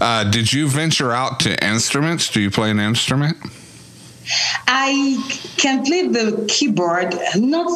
Uh, 0.00 0.24
did 0.24 0.52
you 0.52 0.68
venture 0.68 1.12
out 1.12 1.38
to 1.40 1.64
instruments? 1.64 2.28
Do 2.30 2.40
you 2.40 2.50
play 2.50 2.70
an 2.70 2.80
instrument? 2.80 3.36
I 4.66 5.22
can 5.58 5.84
play 5.84 6.08
the 6.08 6.44
keyboard, 6.48 7.14
not 7.36 7.70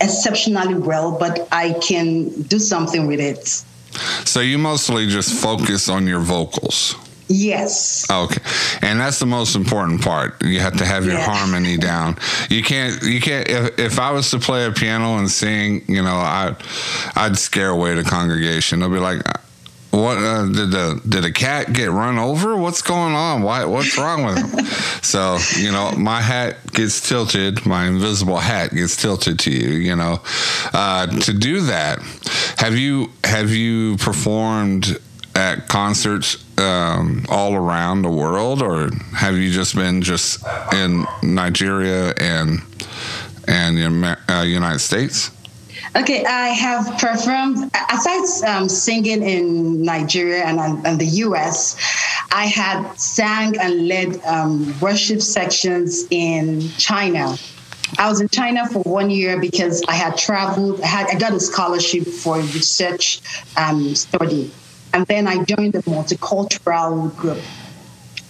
exceptionally 0.00 0.74
well, 0.74 1.16
but 1.18 1.48
I 1.52 1.72
can 1.74 2.28
do 2.42 2.58
something 2.58 3.06
with 3.06 3.20
it. 3.20 3.46
So 4.26 4.40
you 4.40 4.58
mostly 4.58 5.06
just 5.06 5.32
focus 5.40 5.88
on 5.88 6.06
your 6.06 6.20
vocals. 6.20 6.94
Yes. 7.28 8.06
Okay, 8.08 8.40
and 8.82 9.00
that's 9.00 9.18
the 9.18 9.26
most 9.26 9.56
important 9.56 10.00
part. 10.00 10.40
You 10.44 10.60
have 10.60 10.76
to 10.76 10.84
have 10.84 11.04
your 11.04 11.14
Yeah. 11.14 11.24
harmony 11.24 11.76
down. 11.76 12.18
You 12.50 12.62
can't. 12.62 13.02
You 13.02 13.20
can't. 13.20 13.48
If, 13.48 13.78
if 13.80 13.98
I 13.98 14.12
was 14.12 14.30
to 14.30 14.38
play 14.38 14.64
a 14.64 14.70
piano 14.70 15.18
and 15.18 15.28
sing, 15.28 15.82
you 15.88 16.02
know, 16.02 16.14
I, 16.14 16.54
I'd 17.16 17.36
scare 17.36 17.70
away 17.70 17.94
the 17.94 18.04
congregation. 18.04 18.78
They'll 18.78 18.90
be 18.90 18.98
like, 19.00 19.22
"What 19.96 20.18
uh, 20.18 20.46
did 20.46 20.70
the 20.70 21.00
did 21.08 21.24
a 21.24 21.32
cat 21.32 21.72
get 21.72 21.90
run 21.90 22.18
over? 22.18 22.56
What's 22.56 22.82
going 22.82 23.14
on? 23.14 23.42
Why? 23.42 23.64
What's 23.64 23.96
wrong 23.98 24.24
with 24.24 24.36
him?" 24.38 24.64
so 25.02 25.38
you 25.56 25.72
know, 25.72 25.92
my 25.92 26.20
hat 26.20 26.56
gets 26.72 27.06
tilted. 27.06 27.64
My 27.66 27.86
invisible 27.86 28.38
hat 28.38 28.72
gets 28.72 28.96
tilted 28.96 29.38
to 29.40 29.50
you. 29.50 29.70
You 29.70 29.96
know, 29.96 30.20
uh, 30.72 31.06
to 31.06 31.32
do 31.32 31.62
that, 31.62 32.00
have 32.58 32.76
you 32.76 33.10
have 33.24 33.50
you 33.50 33.96
performed? 33.96 34.98
at 35.36 35.68
concerts 35.68 36.42
um, 36.58 37.26
all 37.28 37.54
around 37.54 38.00
the 38.00 38.10
world, 38.10 38.62
or 38.62 38.88
have 39.14 39.36
you 39.36 39.52
just 39.52 39.74
been 39.74 40.00
just 40.00 40.42
in 40.72 41.06
Nigeria 41.22 42.14
and 42.18 42.62
and 43.46 43.76
the 43.76 44.18
uh, 44.28 44.42
United 44.42 44.78
States? 44.78 45.30
Okay, 45.94 46.24
I 46.24 46.48
have 46.48 46.98
performed, 46.98 47.70
aside 47.90 48.48
um, 48.48 48.68
singing 48.68 49.22
in 49.22 49.82
Nigeria 49.82 50.44
and, 50.44 50.84
and 50.86 51.00
the 51.00 51.06
US, 51.26 51.76
I 52.32 52.46
had 52.46 52.92
sang 52.94 53.56
and 53.58 53.86
led 53.86 54.20
um, 54.24 54.74
worship 54.80 55.22
sections 55.22 56.06
in 56.10 56.68
China. 56.76 57.36
I 57.98 58.10
was 58.10 58.20
in 58.20 58.28
China 58.28 58.68
for 58.68 58.82
one 58.82 59.10
year 59.10 59.40
because 59.40 59.82
I 59.86 59.94
had 59.94 60.18
traveled, 60.18 60.80
I, 60.80 60.86
had, 60.86 61.06
I 61.08 61.18
got 61.18 61.32
a 61.32 61.40
scholarship 61.40 62.06
for 62.06 62.36
research 62.36 63.20
um, 63.56 63.94
study. 63.94 64.50
And 64.92 65.06
then 65.06 65.28
I 65.28 65.44
joined 65.44 65.74
the 65.74 65.82
multicultural 65.82 67.14
group 67.16 67.38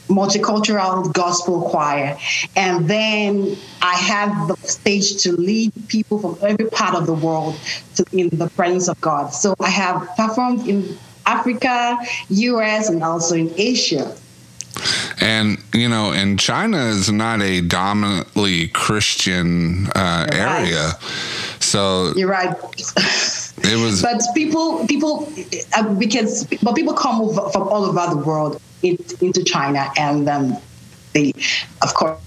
multicultural 0.09 1.13
gospel 1.13 1.69
choir. 1.69 2.17
And 2.55 2.89
then 2.89 3.57
I 3.83 3.95
had 3.95 4.49
the 4.49 4.57
stage 4.57 5.23
to 5.23 5.33
lead 5.33 5.73
people 5.89 6.19
from 6.19 6.39
every 6.43 6.71
part 6.71 6.95
of 6.95 7.07
the 7.07 7.15
world 7.15 7.59
to 7.97 8.05
in 8.13 8.29
the 8.31 8.49
presence 8.51 8.89
of 8.89 9.01
God. 9.01 9.29
So 9.29 9.55
I 9.61 9.71
have 9.71 10.09
performed 10.17 10.69
in 10.69 10.97
Africa, 11.27 11.99
US, 12.29 12.89
and 12.89 13.03
also 13.03 13.35
in 13.35 13.53
Asia. 13.57 14.17
And 15.21 15.59
you 15.73 15.89
know, 15.89 16.13
and 16.13 16.39
China 16.39 16.77
is 16.77 17.11
not 17.11 17.41
a 17.41 17.63
dominantly 17.63 18.69
Christian 18.69 19.87
uh, 19.89 20.27
right. 20.31 20.35
area, 20.35 20.93
so 21.61 22.13
You're 22.15 22.29
right. 22.29 22.55
it 23.59 23.83
was. 23.83 24.03
but 24.09 24.23
people, 24.35 24.87
people, 24.87 25.33
uh, 25.75 25.95
because 25.95 26.45
but 26.63 26.77
people 26.77 26.93
come 26.93 27.33
from 27.51 27.63
all 27.69 27.85
over 27.85 28.15
the 28.15 28.23
world 28.23 28.61
in, 28.83 28.97
into 29.21 29.43
China, 29.45 29.91
and 29.97 30.29
um, 30.29 30.57
they, 31.13 31.33
of 31.83 31.95
course. 31.95 32.21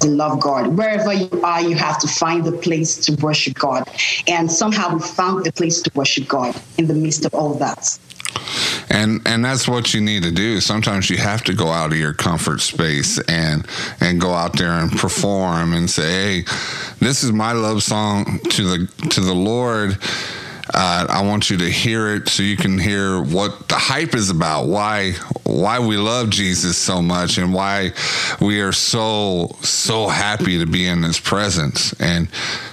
They 0.00 0.10
love 0.10 0.40
God. 0.40 0.76
Wherever 0.76 1.10
you 1.10 1.40
are, 1.42 1.62
you 1.62 1.74
have 1.74 1.98
to 2.00 2.06
find 2.06 2.46
a 2.46 2.52
place 2.52 2.98
to 3.06 3.14
worship 3.22 3.54
God. 3.54 3.88
And 4.28 4.52
somehow 4.52 4.92
we 4.92 5.00
found 5.00 5.46
a 5.46 5.52
place 5.52 5.80
to 5.80 5.90
worship 5.94 6.28
God 6.28 6.54
in 6.76 6.86
the 6.86 6.92
midst 6.92 7.24
of 7.24 7.32
all 7.34 7.54
that. 7.54 7.98
and 8.90 9.20
and 9.26 9.44
that's 9.44 9.66
what 9.66 9.94
you 9.94 10.00
need 10.00 10.22
to 10.22 10.30
do 10.30 10.60
sometimes 10.60 11.10
you 11.10 11.16
have 11.16 11.42
to 11.42 11.54
go 11.54 11.68
out 11.68 11.92
of 11.92 11.98
your 11.98 12.12
comfort 12.12 12.60
space 12.60 13.18
and 13.28 13.66
and 14.00 14.20
go 14.20 14.32
out 14.32 14.56
there 14.56 14.72
and 14.72 14.92
perform 14.92 15.72
and 15.72 15.90
say 15.90 16.42
hey 16.42 16.42
this 17.00 17.22
is 17.24 17.32
my 17.32 17.52
love 17.52 17.82
song 17.82 18.38
to 18.50 18.62
the 18.62 19.08
to 19.08 19.20
the 19.20 19.34
lord 19.34 19.98
uh, 20.76 21.06
I 21.08 21.22
want 21.26 21.48
you 21.50 21.56
to 21.58 21.70
hear 21.70 22.14
it 22.14 22.28
so 22.28 22.42
you 22.42 22.56
can 22.56 22.78
hear 22.78 23.22
what 23.22 23.68
the 23.68 23.76
hype 23.76 24.14
is 24.14 24.30
about, 24.30 24.66
why 24.66 25.12
why 25.44 25.78
we 25.78 25.96
love 25.96 26.28
Jesus 26.30 26.76
so 26.76 27.00
much, 27.00 27.38
and 27.38 27.54
why 27.54 27.92
we 28.40 28.60
are 28.60 28.72
so 28.72 29.56
so 29.62 30.06
happy 30.08 30.58
to 30.58 30.66
be 30.66 30.86
in 30.86 31.02
His 31.02 31.18
presence. 31.18 31.92
And 31.98 32.28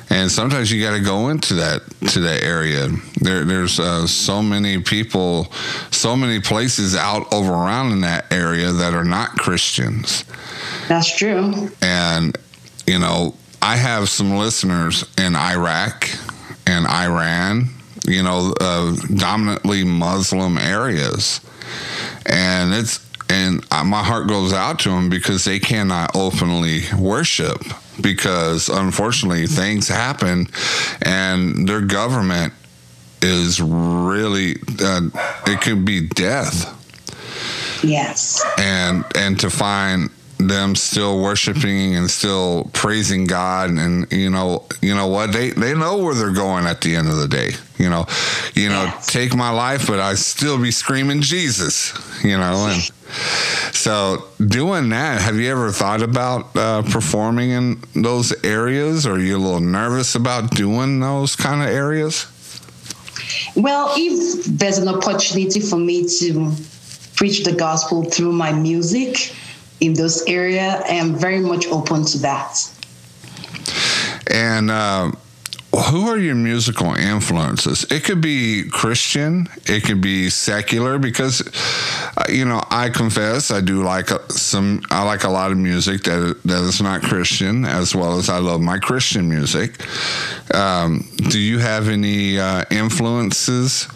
and 0.09 0.29
sometimes 0.29 0.71
you 0.71 0.83
got 0.83 0.95
to 0.97 1.03
go 1.03 1.29
into 1.29 1.53
that 1.55 1.81
to 2.11 2.19
that 2.19 2.43
area. 2.43 2.89
There, 3.21 3.45
there's 3.45 3.79
uh, 3.79 4.05
so 4.05 4.41
many 4.43 4.81
people, 4.81 5.51
so 5.91 6.15
many 6.15 6.41
places 6.41 6.95
out 6.95 7.31
over 7.33 7.51
around 7.53 7.93
in 7.93 8.01
that 8.01 8.31
area 8.31 8.71
that 8.73 8.93
are 8.93 9.05
not 9.05 9.29
Christians 9.37 10.25
That's 10.87 11.15
true. 11.15 11.69
and 11.81 12.37
you 12.85 12.99
know 12.99 13.35
i 13.61 13.75
have 13.77 14.09
some 14.09 14.35
listeners 14.37 15.05
in 15.17 15.35
iraq 15.35 16.09
and 16.67 16.85
iran 16.85 17.69
you 18.05 18.21
know 18.23 18.53
uh, 18.59 18.95
dominantly 19.15 19.83
muslim 19.83 20.57
areas 20.57 21.39
and 22.25 22.73
it's 22.73 22.99
and 23.29 23.65
my 23.85 24.03
heart 24.03 24.27
goes 24.27 24.53
out 24.53 24.79
to 24.79 24.89
them 24.89 25.09
because 25.09 25.45
they 25.45 25.59
cannot 25.59 26.15
openly 26.15 26.81
worship 26.97 27.61
because 28.01 28.69
unfortunately 28.69 29.47
things 29.47 29.87
happen 29.87 30.47
and 31.01 31.67
their 31.67 31.81
government 31.81 32.53
is 33.21 33.61
really 33.61 34.55
uh, 34.81 35.01
it 35.47 35.61
could 35.61 35.85
be 35.85 36.07
death 36.07 36.79
Yes. 37.83 38.41
and 38.57 39.03
and 39.15 39.39
to 39.41 39.49
find 39.49 40.09
them 40.47 40.75
still 40.75 41.21
worshiping 41.21 41.95
and 41.95 42.09
still 42.09 42.69
praising 42.73 43.25
God. 43.25 43.71
And 43.71 44.11
you 44.11 44.29
know 44.29 44.65
you 44.81 44.95
know 44.95 45.07
what? 45.07 45.31
They 45.33 45.51
they 45.51 45.73
know 45.73 45.97
where 45.97 46.13
they're 46.15 46.31
going 46.33 46.65
at 46.65 46.81
the 46.81 46.95
end 46.95 47.07
of 47.09 47.17
the 47.17 47.27
day. 47.27 47.51
You 47.77 47.89
know 47.89 48.05
you 48.53 48.69
know 48.69 48.83
Yes. 48.83 49.07
take 49.07 49.35
my 49.35 49.49
life 49.49 49.87
but 49.87 49.99
I 49.99 50.13
still 50.13 50.61
be 50.61 50.71
screaming 50.71 51.21
Jesus 51.21 51.91
you 52.23 52.37
know 52.37 52.67
and 52.69 52.81
so 53.73 54.25
doing 54.45 54.89
that 54.89 55.21
have 55.21 55.35
you 55.35 55.51
ever 55.51 55.71
thought 55.71 56.01
about 56.01 56.55
uh, 56.55 56.83
performing 56.83 57.49
in 57.51 57.83
those 57.95 58.31
areas? 58.43 59.05
Or 59.05 59.13
are 59.13 59.19
you 59.19 59.37
a 59.37 59.39
little 59.39 59.59
nervous 59.59 60.15
about 60.15 60.51
doing 60.51 60.99
those 60.99 61.35
kind 61.35 61.61
of 61.61 61.67
areas? 61.69 62.27
Well, 63.55 63.93
if 63.95 64.45
there's 64.45 64.77
an 64.77 64.87
opportunity 64.87 65.59
for 65.59 65.77
me 65.77 66.07
to 66.19 66.51
preach 67.15 67.43
the 67.43 67.53
gospel 67.53 68.03
through 68.03 68.33
my 68.33 68.51
music 68.51 69.35
in 69.79 69.93
those 69.93 70.23
areas, 70.27 70.81
I 70.87 70.93
am 70.93 71.15
very 71.15 71.39
much 71.39 71.67
open 71.67 72.05
to 72.05 72.17
that. 72.19 72.57
And 74.27 74.71
uh, 74.71 75.11
who 75.89 76.07
are 76.07 76.17
your 76.17 76.35
musical 76.35 76.93
influences? 76.93 77.83
It 77.91 78.03
could 78.03 78.21
be 78.21 78.63
Christian, 78.69 79.47
it 79.65 79.83
could 79.83 80.01
be 80.01 80.29
secular, 80.29 80.99
because 80.99 81.41
uh, 82.15 82.25
you 82.29 82.45
know 82.45 82.63
I 82.69 82.89
confess 82.89 83.51
I 83.51 83.59
do 83.59 83.83
like 83.83 84.09
some. 84.29 84.81
I 84.91 85.03
like 85.03 85.23
a 85.23 85.29
lot 85.29 85.51
of 85.51 85.57
music 85.57 86.03
that 86.03 86.39
that 86.45 86.63
is 86.63 86.81
not 86.81 87.01
Christian, 87.01 87.65
as 87.65 87.95
well 87.95 88.17
as 88.17 88.29
I 88.29 88.37
love 88.37 88.61
my 88.61 88.77
Christian 88.77 89.27
music. 89.27 89.83
Um, 90.53 91.09
do 91.29 91.39
you 91.39 91.57
have 91.59 91.89
any 91.89 92.39
uh, 92.39 92.63
influences? 92.69 93.87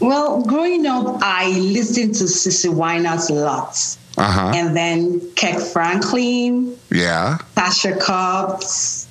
Well, 0.00 0.42
growing 0.42 0.86
up, 0.86 1.18
I 1.22 1.50
listened 1.50 2.14
to 2.14 2.70
Winans 2.70 3.30
a 3.30 3.34
lot. 3.34 3.96
Uh-huh. 4.16 4.52
And 4.54 4.76
then 4.76 5.20
Kirk 5.34 5.60
Franklin. 5.60 6.76
Yeah. 6.90 7.38
Tasha 7.56 7.98
Cobbs. 8.00 9.08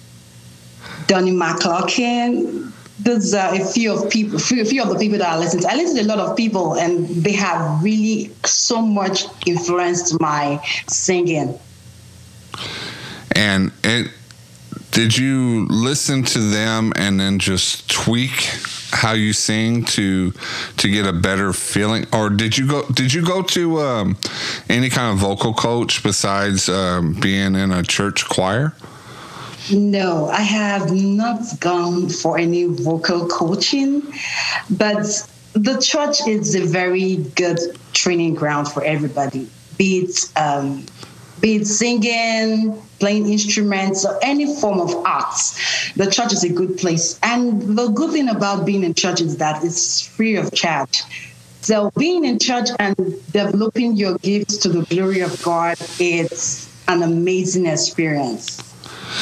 Donnie 1.07 1.31
McClurkin. 1.31 2.71
Those 2.99 3.33
are 3.33 3.53
a 3.53 3.65
few 3.65 3.93
of 3.93 4.09
people, 4.09 4.39
few, 4.39 4.63
few 4.63 4.81
of 4.81 4.89
the 4.89 4.97
people 4.97 5.17
that 5.17 5.27
I 5.27 5.37
listen 5.37 5.61
to. 5.61 5.67
I 5.69 5.75
listen 5.75 5.97
to 5.97 6.03
a 6.03 6.09
lot 6.15 6.19
of 6.19 6.37
people, 6.37 6.75
and 6.75 7.07
they 7.07 7.33
have 7.33 7.83
really 7.83 8.31
so 8.45 8.81
much 8.81 9.25
influenced 9.45 10.19
my 10.21 10.63
singing. 10.87 11.59
And 13.35 13.71
it, 13.83 14.11
did 14.91 15.17
you 15.17 15.67
listen 15.69 16.23
to 16.23 16.39
them 16.39 16.93
and 16.95 17.19
then 17.19 17.39
just 17.39 17.89
tweak 17.89 18.51
how 18.93 19.13
you 19.13 19.33
sing 19.33 19.83
to 19.83 20.31
to 20.77 20.89
get 20.89 21.05
a 21.05 21.13
better 21.13 21.51
feeling, 21.53 22.05
or 22.13 22.29
did 22.29 22.57
you 22.57 22.67
go 22.67 22.83
did 22.89 23.13
you 23.13 23.25
go 23.25 23.41
to 23.41 23.79
um, 23.79 24.17
any 24.69 24.89
kind 24.89 25.11
of 25.11 25.19
vocal 25.19 25.53
coach 25.53 26.03
besides 26.03 26.69
um, 26.69 27.13
being 27.19 27.55
in 27.55 27.71
a 27.71 27.83
church 27.83 28.27
choir? 28.29 28.73
No, 29.71 30.27
I 30.27 30.41
have 30.41 30.91
not 30.91 31.41
gone 31.59 32.09
for 32.09 32.37
any 32.37 32.65
vocal 32.65 33.27
coaching, 33.27 34.01
but 34.69 35.05
the 35.53 35.79
church 35.79 36.27
is 36.27 36.55
a 36.55 36.65
very 36.65 37.17
good 37.35 37.59
training 37.93 38.35
ground 38.35 38.67
for 38.67 38.83
everybody, 38.83 39.49
be 39.77 39.99
it 39.99 40.31
um, 40.35 40.85
be 41.43 41.57
it 41.57 41.67
singing, 41.67 42.81
playing 42.99 43.29
instruments, 43.29 44.05
or 44.05 44.17
any 44.23 44.55
form 44.61 44.79
of 44.79 44.95
arts. 45.05 45.91
The 45.91 46.09
church 46.09 46.31
is 46.31 46.45
a 46.45 46.49
good 46.49 46.77
place. 46.77 47.19
And 47.21 47.77
the 47.77 47.89
good 47.89 48.13
thing 48.13 48.29
about 48.29 48.65
being 48.65 48.81
in 48.81 48.93
church 48.93 49.19
is 49.19 49.35
that 49.37 49.61
it's 49.61 50.07
free 50.07 50.37
of 50.37 50.53
charge. 50.53 51.03
So 51.59 51.91
being 51.97 52.23
in 52.23 52.39
church 52.39 52.69
and 52.79 52.95
developing 53.33 53.97
your 53.97 54.17
gifts 54.19 54.55
to 54.59 54.69
the 54.69 54.85
glory 54.85 55.19
of 55.19 55.41
God, 55.43 55.75
it's 55.99 56.73
an 56.87 57.03
amazing 57.03 57.65
experience. 57.65 58.61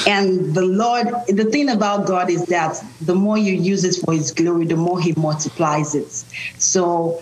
And 0.06 0.54
the 0.54 0.62
Lord, 0.62 1.08
the 1.28 1.46
thing 1.46 1.70
about 1.70 2.06
God 2.06 2.30
is 2.30 2.46
that 2.46 2.84
the 3.02 3.16
more 3.16 3.38
you 3.40 3.54
use 3.54 3.84
it 3.84 3.96
for 4.06 4.14
His 4.14 4.32
glory, 4.32 4.66
the 4.66 4.76
more 4.76 5.02
He 5.02 5.14
multiplies 5.18 5.96
it. 5.96 6.12
So 6.60 7.22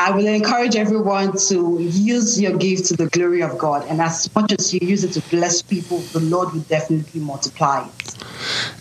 I 0.00 0.10
will 0.12 0.26
encourage 0.26 0.76
everyone 0.76 1.36
to 1.48 1.76
use 1.78 2.40
your 2.40 2.56
gift 2.56 2.86
to 2.86 2.96
the 2.96 3.08
glory 3.10 3.42
of 3.42 3.58
God. 3.58 3.86
And 3.86 4.00
as 4.00 4.34
much 4.34 4.50
as 4.50 4.72
you 4.72 4.80
use 4.82 5.04
it 5.04 5.12
to 5.12 5.20
bless 5.28 5.60
people, 5.60 5.98
the 5.98 6.20
Lord 6.20 6.54
will 6.54 6.62
definitely 6.62 7.20
multiply 7.20 7.86
it. 7.86 8.16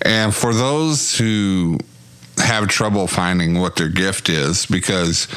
And 0.04 0.34
for 0.34 0.54
those 0.54 1.18
who 1.18 1.78
have 2.38 2.70
trouble 2.70 3.06
finding 3.06 3.60
what 3.60 3.76
their 3.76 3.90
gift 3.90 4.30
is, 4.30 4.66
because 4.66 5.28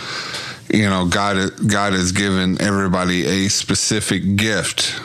you 0.73 0.89
know 0.89 1.07
God 1.07 1.51
God 1.69 1.95
has 1.95 2.13
given 2.13 2.63
everybody 2.63 3.27
a 3.27 3.49
specific 3.49 4.37
gift. 4.37 5.01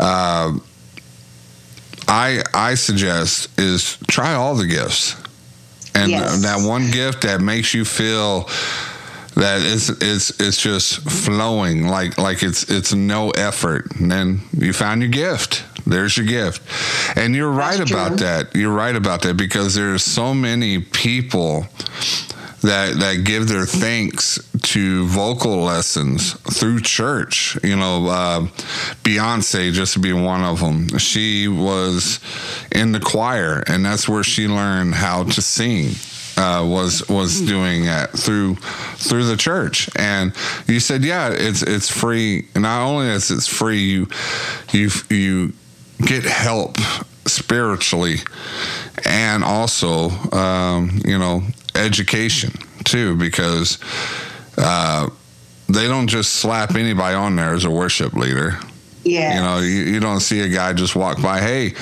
Uh, 0.00 0.58
I 2.08 2.42
I 2.54 2.74
suggest 2.74 3.56
is 3.56 3.98
try 4.08 4.34
all 4.34 4.56
the 4.56 4.66
gifts, 4.66 5.14
and 5.94 6.10
Yes. 6.10 6.42
that 6.42 6.58
one 6.68 6.90
gift 6.90 7.22
that 7.22 7.40
makes 7.40 7.72
you 7.72 7.84
feel 7.84 8.48
that 9.36 9.60
it's 9.62 9.88
it's 9.88 10.40
it's 10.40 10.60
just 10.60 11.00
flowing 11.08 11.86
like 11.86 12.18
like 12.18 12.42
it's 12.42 12.68
it's 12.70 12.92
no 12.92 13.30
effort 13.30 13.94
and 13.96 14.10
then 14.10 14.40
you 14.56 14.72
found 14.72 15.02
your 15.02 15.10
gift 15.10 15.64
there's 15.86 16.16
your 16.16 16.26
gift 16.26 16.62
and 17.16 17.34
you're 17.34 17.50
right 17.50 17.78
That's 17.78 17.90
about 17.90 18.08
true. 18.08 18.26
that 18.26 18.54
you're 18.54 18.74
right 18.74 18.96
about 18.96 19.22
that 19.22 19.36
because 19.36 19.74
there's 19.74 20.02
so 20.02 20.34
many 20.34 20.80
people 20.80 21.66
that 22.62 22.98
that 22.98 23.24
give 23.24 23.48
their 23.48 23.66
thanks 23.66 24.38
to 24.62 25.06
vocal 25.06 25.58
lessons 25.58 26.32
through 26.58 26.80
church. 26.80 27.56
You 27.62 27.76
know, 27.76 28.06
uh, 28.06 28.40
Beyonce 29.04 29.72
just 29.72 29.92
to 29.94 30.00
be 30.00 30.12
one 30.12 30.42
of 30.42 30.60
them. 30.60 30.98
She 30.98 31.48
was 31.48 32.18
in 32.72 32.92
the 32.92 33.00
choir, 33.00 33.62
and 33.66 33.84
that's 33.84 34.08
where 34.08 34.24
she 34.24 34.48
learned 34.48 34.94
how 34.94 35.24
to 35.24 35.42
sing. 35.42 35.92
Uh, 36.38 36.62
was 36.68 37.08
was 37.08 37.40
doing 37.40 37.86
that 37.86 38.10
through 38.10 38.54
through 38.96 39.24
the 39.24 39.38
church, 39.38 39.88
and 39.96 40.34
you 40.66 40.80
said, 40.80 41.02
yeah, 41.02 41.30
it's 41.30 41.62
it's 41.62 41.90
free. 41.90 42.46
Not 42.54 42.86
only 42.86 43.06
is 43.06 43.30
it's 43.30 43.46
free, 43.46 43.80
you 43.80 44.06
you 44.70 44.90
you 45.08 45.54
get 46.04 46.24
help 46.24 46.76
spiritually 47.26 48.16
and 49.04 49.44
also 49.44 50.10
um, 50.32 51.00
you 51.04 51.18
know 51.18 51.42
education 51.74 52.52
too 52.84 53.16
because 53.16 53.78
uh, 54.58 55.08
they 55.68 55.86
don't 55.86 56.08
just 56.08 56.34
slap 56.34 56.74
anybody 56.74 57.14
on 57.14 57.36
there 57.36 57.54
as 57.54 57.64
a 57.64 57.70
worship 57.70 58.12
leader 58.14 58.58
Yeah. 59.06 59.34
you 59.36 59.40
know 59.40 59.58
you, 59.58 59.92
you 59.94 60.00
don't 60.00 60.20
see 60.20 60.40
a 60.40 60.48
guy 60.48 60.72
just 60.72 60.96
walk 60.96 61.22
by 61.22 61.40
hey 61.40 61.74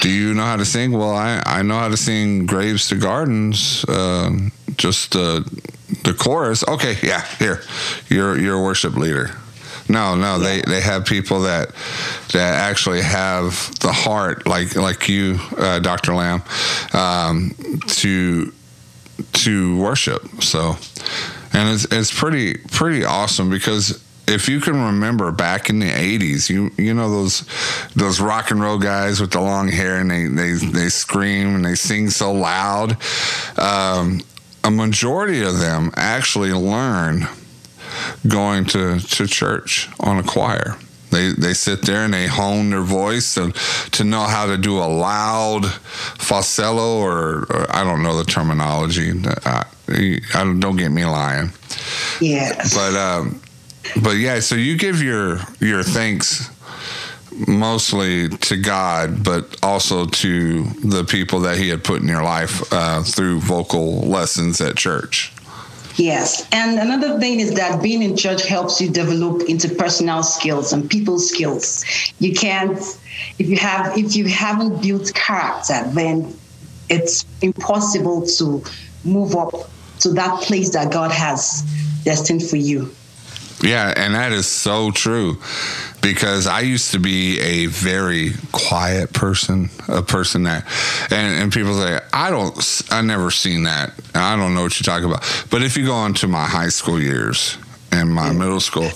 do 0.00 0.10
you 0.10 0.34
know 0.34 0.42
how 0.42 0.56
to 0.56 0.64
sing? 0.64 0.92
Well 0.92 1.14
i, 1.14 1.42
I 1.46 1.62
know 1.62 1.78
how 1.78 1.88
to 1.88 1.96
sing 1.96 2.46
graves 2.46 2.88
to 2.88 2.96
gardens 2.96 3.84
uh, 3.88 4.30
just 4.76 5.12
the 5.12 5.44
the 6.02 6.14
chorus. 6.14 6.66
Okay 6.66 6.96
yeah 7.02 7.24
here. 7.38 7.62
You're 8.08 8.38
you're 8.38 8.56
a 8.58 8.62
worship 8.62 8.94
leader. 8.96 9.30
No, 9.88 10.16
no, 10.16 10.40
they, 10.40 10.62
they 10.62 10.80
have 10.80 11.04
people 11.04 11.42
that 11.42 11.70
that 12.32 12.54
actually 12.58 13.02
have 13.02 13.72
the 13.78 13.92
heart, 13.92 14.44
like 14.46 14.74
like 14.74 15.08
you, 15.08 15.38
uh, 15.56 15.78
Doctor 15.78 16.12
Lamb, 16.12 16.42
um, 16.92 17.54
to 17.86 18.52
to 19.32 19.80
worship. 19.80 20.42
So, 20.42 20.76
and 21.52 21.68
it's 21.72 21.84
it's 21.92 22.12
pretty 22.12 22.54
pretty 22.72 23.04
awesome 23.04 23.48
because 23.48 24.02
if 24.28 24.48
you 24.48 24.60
can 24.60 24.74
remember 24.74 25.30
back 25.32 25.70
in 25.70 25.78
the 25.78 25.90
'80s, 25.90 26.50
you 26.50 26.70
you 26.76 26.94
know 26.94 27.10
those 27.10 27.44
those 27.94 28.20
rock 28.20 28.50
and 28.50 28.60
roll 28.60 28.78
guys 28.78 29.20
with 29.20 29.32
the 29.32 29.40
long 29.40 29.68
hair 29.68 29.98
and 29.98 30.10
they 30.10 30.26
they 30.26 30.52
they 30.52 30.88
scream 30.88 31.54
and 31.54 31.64
they 31.64 31.74
sing 31.74 32.10
so 32.10 32.32
loud. 32.32 32.96
Um, 33.58 34.20
a 34.64 34.70
majority 34.70 35.42
of 35.42 35.58
them 35.58 35.92
actually 35.96 36.52
learn 36.52 37.28
going 38.26 38.64
to, 38.66 38.98
to 38.98 39.26
church 39.26 39.88
on 40.00 40.18
a 40.18 40.22
choir. 40.22 40.76
They, 41.10 41.30
they 41.30 41.54
sit 41.54 41.82
there 41.82 42.04
and 42.04 42.12
they 42.12 42.26
hone 42.26 42.70
their 42.70 42.82
voice 42.82 43.34
to, 43.34 43.52
to 43.92 44.04
know 44.04 44.22
how 44.22 44.46
to 44.46 44.58
do 44.58 44.78
a 44.78 44.90
loud 44.90 45.64
falsetto 45.66 46.98
or, 46.98 47.44
or 47.44 47.66
I 47.70 47.84
don't 47.84 48.02
know 48.02 48.16
the 48.16 48.24
terminology. 48.24 49.12
I, 49.44 49.64
I 49.88 50.18
don't, 50.34 50.58
don't 50.58 50.76
get 50.76 50.90
me 50.90 51.04
lying. 51.04 51.52
Yes. 52.20 52.74
But 52.74 52.94
um, 52.96 53.40
but 54.02 54.16
yeah, 54.16 54.40
so 54.40 54.54
you 54.54 54.76
give 54.76 55.02
your 55.02 55.40
your 55.60 55.82
thanks 55.82 56.50
mostly 57.46 58.28
to 58.28 58.56
God, 58.56 59.22
but 59.22 59.56
also 59.62 60.06
to 60.06 60.64
the 60.64 61.04
people 61.04 61.40
that 61.40 61.58
He 61.58 61.68
had 61.68 61.84
put 61.84 62.00
in 62.02 62.08
your 62.08 62.22
life 62.22 62.62
uh, 62.72 63.02
through 63.02 63.40
vocal 63.40 64.00
lessons 64.00 64.60
at 64.60 64.76
church. 64.76 65.32
Yes. 65.96 66.46
And 66.52 66.78
another 66.78 67.18
thing 67.18 67.40
is 67.40 67.54
that 67.54 67.82
being 67.82 68.02
in 68.02 68.16
church 68.16 68.46
helps 68.46 68.80
you 68.80 68.90
develop 68.90 69.42
interpersonal 69.48 70.22
skills 70.24 70.72
and 70.72 70.90
people 70.90 71.18
skills. 71.18 71.84
You 72.18 72.34
can't 72.34 72.78
if 73.38 73.48
you 73.48 73.56
have 73.56 73.96
if 73.96 74.14
you 74.14 74.26
haven't 74.26 74.82
built 74.82 75.12
character, 75.14 75.82
then 75.92 76.34
it's 76.88 77.24
impossible 77.42 78.26
to 78.26 78.62
move 79.04 79.34
up 79.36 79.52
to 80.00 80.10
that 80.10 80.42
place 80.42 80.70
that 80.70 80.92
God 80.92 81.10
has 81.10 81.62
destined 82.04 82.42
for 82.42 82.56
you. 82.56 82.94
Yeah, 83.62 83.92
and 83.96 84.14
that 84.14 84.32
is 84.32 84.46
so 84.46 84.90
true 84.90 85.40
because 86.02 86.46
I 86.46 86.60
used 86.60 86.92
to 86.92 86.98
be 86.98 87.40
a 87.40 87.66
very 87.66 88.32
quiet 88.52 89.12
person, 89.12 89.70
a 89.88 90.02
person 90.02 90.42
that, 90.42 90.66
and, 91.10 91.42
and 91.42 91.52
people 91.52 91.74
say, 91.74 91.98
I 92.12 92.30
don't, 92.30 92.82
I 92.90 93.00
never 93.00 93.30
seen 93.30 93.62
that. 93.62 93.92
I 94.14 94.36
don't 94.36 94.54
know 94.54 94.62
what 94.62 94.78
you're 94.78 94.84
talking 94.84 95.08
about. 95.08 95.46
But 95.50 95.62
if 95.62 95.76
you 95.76 95.86
go 95.86 96.04
into 96.04 96.28
my 96.28 96.44
high 96.44 96.68
school 96.68 97.00
years 97.00 97.56
and 97.90 98.12
my 98.12 98.28
mm. 98.28 98.38
middle 98.38 98.60
school, 98.60 98.90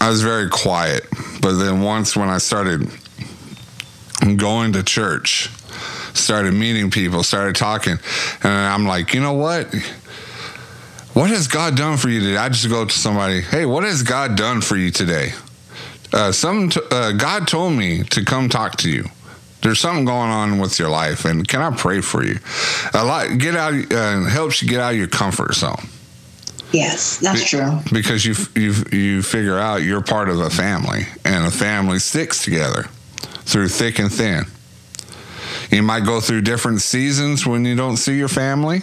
I 0.00 0.10
was 0.10 0.22
very 0.22 0.50
quiet. 0.50 1.06
But 1.40 1.54
then 1.54 1.82
once 1.82 2.16
when 2.16 2.28
I 2.28 2.38
started 2.38 2.90
going 4.36 4.72
to 4.72 4.82
church, 4.82 5.50
started 6.14 6.52
meeting 6.52 6.90
people, 6.90 7.22
started 7.22 7.54
talking, 7.54 7.98
and 8.42 8.52
I'm 8.52 8.86
like, 8.86 9.14
you 9.14 9.20
know 9.20 9.34
what? 9.34 9.72
What 11.14 11.30
has 11.30 11.46
God 11.46 11.76
done 11.76 11.96
for 11.96 12.08
you 12.08 12.20
today? 12.20 12.36
I 12.36 12.48
just 12.48 12.68
go 12.68 12.84
to 12.84 12.98
somebody, 12.98 13.40
hey, 13.40 13.66
what 13.66 13.84
has 13.84 14.02
God 14.02 14.36
done 14.36 14.60
for 14.60 14.76
you 14.76 14.90
today? 14.90 15.32
Uh, 16.12 16.32
some 16.32 16.70
t- 16.70 16.80
uh, 16.90 17.12
God 17.12 17.46
told 17.46 17.72
me 17.72 18.02
to 18.04 18.24
come 18.24 18.48
talk 18.48 18.76
to 18.78 18.90
you. 18.90 19.04
there's 19.62 19.80
something 19.80 20.04
going 20.04 20.30
on 20.30 20.58
with 20.58 20.78
your 20.78 20.90
life, 20.90 21.24
and 21.24 21.46
can 21.48 21.62
I 21.62 21.70
pray 21.74 22.00
for 22.00 22.22
you? 22.24 22.38
A 22.92 23.04
lot 23.04 23.38
get 23.38 23.56
out 23.56 23.72
uh, 23.92 24.24
helps 24.24 24.60
you 24.60 24.68
get 24.68 24.80
out 24.80 24.92
of 24.92 24.98
your 24.98 25.08
comfort 25.08 25.54
zone. 25.54 25.88
Yes, 26.72 27.18
that's 27.18 27.40
Be- 27.40 27.46
true. 27.46 27.78
Because 27.92 28.26
you 28.26 28.34
you 28.54 28.74
you 28.92 29.22
figure 29.22 29.58
out 29.58 29.82
you're 29.82 30.02
part 30.02 30.28
of 30.28 30.38
a 30.40 30.50
family, 30.50 31.06
and 31.24 31.46
a 31.46 31.50
family 31.50 31.98
sticks 31.98 32.44
together 32.44 32.84
through 33.46 33.68
thick 33.68 33.98
and 33.98 34.12
thin. 34.12 34.44
You 35.70 35.82
might 35.82 36.04
go 36.04 36.20
through 36.20 36.42
different 36.42 36.82
seasons 36.82 37.46
when 37.46 37.64
you 37.64 37.74
don't 37.74 37.96
see 37.96 38.16
your 38.18 38.28
family, 38.28 38.82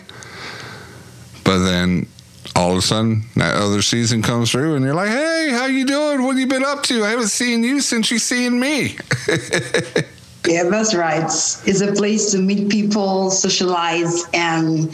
but 1.43 1.59
then 1.59 2.07
all 2.55 2.71
of 2.71 2.77
a 2.77 2.81
sudden 2.81 3.23
that 3.35 3.55
other 3.55 3.81
season 3.81 4.21
comes 4.21 4.51
through 4.51 4.75
and 4.75 4.85
you're 4.85 4.93
like, 4.93 5.09
"Hey, 5.09 5.49
how 5.51 5.65
you 5.65 5.85
doing? 5.85 6.23
What 6.23 6.31
have 6.31 6.39
you 6.39 6.47
been 6.47 6.65
up 6.65 6.83
to? 6.83 7.03
I 7.03 7.09
haven't 7.09 7.29
seen 7.29 7.63
you 7.63 7.81
since 7.81 8.11
you 8.11 8.19
seen 8.19 8.59
me." 8.59 8.97
Yeah, 10.47 10.63
that's 10.63 10.95
right. 10.95 11.23
It's 11.23 11.81
a 11.81 11.93
place 11.93 12.31
to 12.31 12.39
meet 12.39 12.69
people, 12.69 13.29
socialize, 13.29 14.25
and 14.33 14.89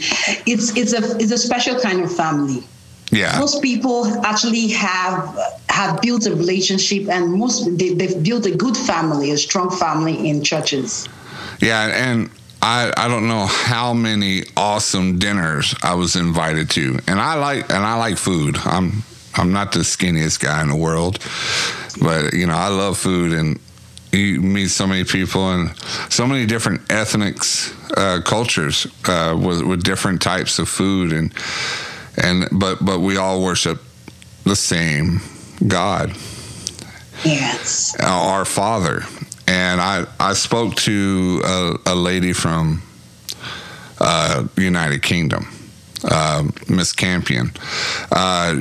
it's 0.46 0.76
it's 0.76 0.92
a 0.92 1.16
it's 1.16 1.32
a 1.32 1.38
special 1.38 1.80
kind 1.80 2.02
of 2.02 2.14
family. 2.14 2.62
Yeah. 3.10 3.38
Most 3.38 3.62
people 3.62 4.06
actually 4.26 4.68
have 4.68 5.38
have 5.70 6.02
built 6.02 6.26
a 6.26 6.34
relationship, 6.34 7.08
and 7.08 7.32
most 7.32 7.78
they, 7.78 7.94
they've 7.94 8.22
built 8.22 8.44
a 8.44 8.54
good 8.54 8.76
family, 8.76 9.30
a 9.30 9.38
strong 9.38 9.70
family 9.70 10.28
in 10.28 10.44
churches. 10.44 11.08
Yeah, 11.60 11.86
and 11.96 12.30
I, 12.60 12.92
I 12.96 13.08
don't 13.08 13.28
know 13.28 13.46
how 13.46 13.94
many 13.94 14.42
awesome 14.56 15.18
dinners 15.18 15.74
I 15.82 15.94
was 15.94 16.16
invited 16.16 16.70
to, 16.70 16.98
and 17.06 17.20
I 17.20 17.34
like 17.34 17.70
and 17.70 17.84
I 17.84 17.96
like 17.96 18.16
food. 18.16 18.56
I'm 18.64 19.04
I'm 19.36 19.52
not 19.52 19.72
the 19.72 19.80
skinniest 19.80 20.40
guy 20.40 20.60
in 20.62 20.68
the 20.68 20.76
world, 20.76 21.18
but 22.00 22.34
you 22.34 22.46
know 22.46 22.54
I 22.54 22.68
love 22.68 22.98
food, 22.98 23.32
and 23.32 23.60
you 24.12 24.40
meet 24.40 24.68
so 24.68 24.86
many 24.86 25.04
people 25.04 25.50
and 25.50 25.76
so 26.10 26.26
many 26.26 26.46
different 26.46 26.90
ethnics, 26.90 27.72
uh, 27.96 28.20
cultures 28.24 28.86
uh, 29.06 29.38
with, 29.40 29.62
with 29.62 29.82
different 29.84 30.20
types 30.20 30.58
of 30.58 30.68
food, 30.68 31.12
and 31.12 31.32
and 32.16 32.48
but 32.52 32.84
but 32.84 32.98
we 32.98 33.16
all 33.16 33.42
worship 33.42 33.80
the 34.44 34.56
same 34.56 35.20
God. 35.66 36.10
Yes, 37.24 37.96
our 38.00 38.44
Father. 38.44 39.04
And 39.48 39.80
I 39.80 40.04
I 40.20 40.34
spoke 40.34 40.74
to 40.76 41.40
a, 41.42 41.78
a 41.86 41.94
lady 41.94 42.34
from 42.34 42.82
uh, 43.98 44.46
United 44.56 45.02
Kingdom, 45.02 45.48
uh, 46.04 46.44
Miss 46.68 46.92
Campion. 46.92 47.52
Uh, 48.12 48.60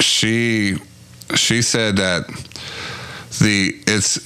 she 0.00 0.78
she 1.34 1.60
said 1.60 1.96
that 1.96 2.26
the 3.38 3.74
it's 3.86 4.16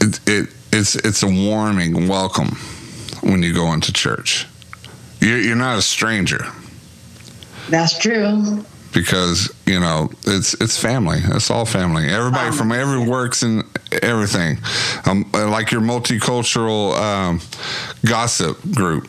it, 0.00 0.20
it 0.26 0.48
it's 0.72 0.96
it's 0.96 1.22
a 1.22 1.28
warming 1.28 2.08
welcome 2.08 2.56
when 3.22 3.42
you 3.42 3.52
go 3.52 3.72
into 3.74 3.92
church. 3.92 4.46
You're, 5.20 5.40
you're 5.40 5.56
not 5.56 5.78
a 5.78 5.82
stranger. 5.82 6.46
That's 7.68 7.98
true. 7.98 8.64
Because 8.92 9.54
you 9.66 9.78
know 9.78 10.10
it's 10.26 10.54
it's 10.54 10.80
family. 10.80 11.18
It's 11.22 11.50
all 11.50 11.66
family. 11.66 12.08
Everybody 12.08 12.56
from 12.56 12.72
every 12.72 12.98
works 12.98 13.42
and 13.42 13.62
everything. 14.02 14.58
Um, 15.04 15.30
like 15.32 15.70
your 15.70 15.80
multicultural 15.80 16.94
um, 16.94 17.40
gossip 18.04 18.58
group. 18.74 19.08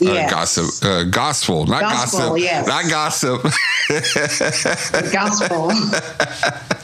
Uh, 0.00 0.12
yes. 0.12 0.32
Uh, 0.32 0.34
gossip, 0.34 0.84
uh, 0.84 1.04
gospel, 1.04 1.66
not 1.66 1.82
gospel, 1.82 2.20
gossip, 2.20 2.38
yes. 2.38 2.66
not 2.68 2.88
gossip. 2.88 3.42
gospel. 5.12 5.72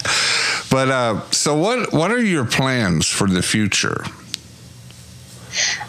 But 0.75 0.89
uh, 0.89 1.21
so, 1.31 1.55
what 1.55 1.93
what 1.93 2.11
are 2.11 2.21
your 2.21 2.45
plans 2.45 3.07
for 3.07 3.29
the 3.29 3.43
future? 3.43 4.05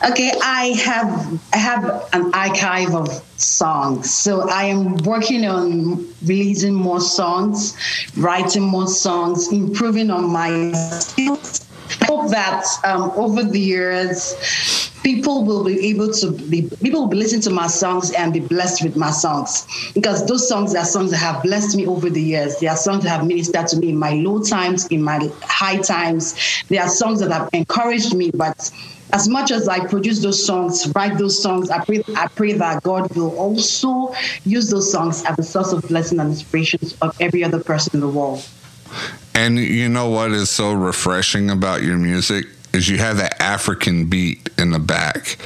Okay, 0.09 0.31
I 0.43 0.67
have 0.83 1.39
I 1.53 1.57
have 1.57 2.09
an 2.13 2.33
archive 2.33 2.93
of 2.93 3.09
songs. 3.37 4.13
So 4.13 4.49
I 4.49 4.65
am 4.65 4.97
working 4.97 5.45
on 5.45 6.07
releasing 6.23 6.73
more 6.73 7.01
songs, 7.01 7.75
writing 8.17 8.63
more 8.63 8.87
songs, 8.87 9.51
improving 9.51 10.11
on 10.11 10.31
my 10.31 10.71
skills. 10.99 11.67
I 12.01 12.05
hope 12.05 12.31
that 12.31 12.65
um, 12.83 13.11
over 13.15 13.43
the 13.43 13.59
years 13.59 14.91
people 15.03 15.45
will 15.45 15.63
be 15.63 15.87
able 15.87 16.11
to 16.11 16.31
be 16.31 16.67
people 16.81 17.01
will 17.01 17.07
be 17.07 17.17
listening 17.17 17.41
to 17.41 17.51
my 17.51 17.67
songs 17.67 18.11
and 18.11 18.33
be 18.33 18.39
blessed 18.39 18.83
with 18.83 18.95
my 18.95 19.11
songs 19.11 19.67
because 19.93 20.25
those 20.25 20.49
songs 20.49 20.73
are 20.73 20.83
songs 20.83 21.11
that 21.11 21.17
have 21.17 21.43
blessed 21.43 21.77
me 21.77 21.85
over 21.85 22.09
the 22.09 22.21
years 22.21 22.59
they 22.59 22.65
are 22.65 22.75
songs 22.75 23.03
that 23.03 23.09
have 23.09 23.27
ministered 23.27 23.67
to 23.67 23.77
me 23.77 23.89
in 23.89 23.97
my 23.97 24.13
low 24.13 24.41
times 24.41 24.87
in 24.87 25.03
my 25.03 25.19
high 25.43 25.77
times 25.77 26.63
they 26.69 26.79
are 26.79 26.89
songs 26.89 27.19
that 27.19 27.31
have 27.31 27.47
encouraged 27.53 28.15
me 28.15 28.31
but 28.31 28.71
as 29.13 29.27
much 29.27 29.51
as 29.51 29.67
I 29.67 29.85
produce 29.87 30.21
those 30.21 30.43
songs, 30.43 30.91
write 30.95 31.17
those 31.17 31.41
songs, 31.41 31.69
I 31.69 31.83
pray, 31.83 32.03
I 32.15 32.27
pray 32.27 32.53
that 32.53 32.83
God 32.83 33.15
will 33.15 33.37
also 33.37 34.13
use 34.43 34.69
those 34.69 34.91
songs 34.91 35.23
as 35.25 35.37
a 35.39 35.43
source 35.43 35.71
of 35.71 35.87
blessing 35.87 36.19
and 36.19 36.29
inspiration 36.29 36.79
of 37.01 37.15
every 37.21 37.43
other 37.43 37.63
person 37.63 37.91
in 37.95 37.99
the 38.01 38.09
world. 38.09 38.47
And 39.33 39.57
you 39.57 39.89
know 39.89 40.09
what 40.09 40.31
is 40.31 40.49
so 40.49 40.73
refreshing 40.73 41.49
about 41.49 41.83
your 41.83 41.97
music? 41.97 42.47
is 42.75 42.89
you 42.89 42.97
have 42.97 43.17
that 43.17 43.41
African 43.41 44.05
beat 44.05 44.49
in 44.57 44.71
the 44.71 44.79
back. 44.79 45.37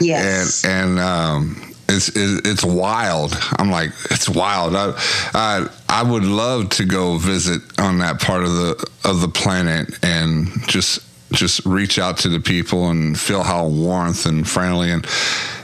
Yes. 0.00 0.64
And, 0.64 0.90
and 0.90 1.00
um, 1.00 1.74
it's, 1.88 2.10
it's 2.14 2.64
wild. 2.64 3.36
I'm 3.58 3.70
like, 3.70 3.90
it's 4.10 4.28
wild. 4.28 4.74
I, 4.76 4.92
I, 5.34 5.68
I 5.88 6.02
would 6.02 6.24
love 6.24 6.70
to 6.70 6.84
go 6.84 7.18
visit 7.18 7.60
on 7.78 7.98
that 7.98 8.20
part 8.20 8.44
of 8.44 8.54
the 8.54 8.90
of 9.04 9.20
the 9.20 9.28
planet 9.28 9.98
and 10.02 10.48
just 10.66 11.00
just 11.32 11.64
reach 11.66 11.98
out 11.98 12.18
to 12.18 12.28
the 12.28 12.40
people 12.40 12.90
and 12.90 13.18
feel 13.18 13.42
how 13.42 13.66
warmth 13.66 14.26
and 14.26 14.48
friendly 14.48 14.90
and 14.90 15.06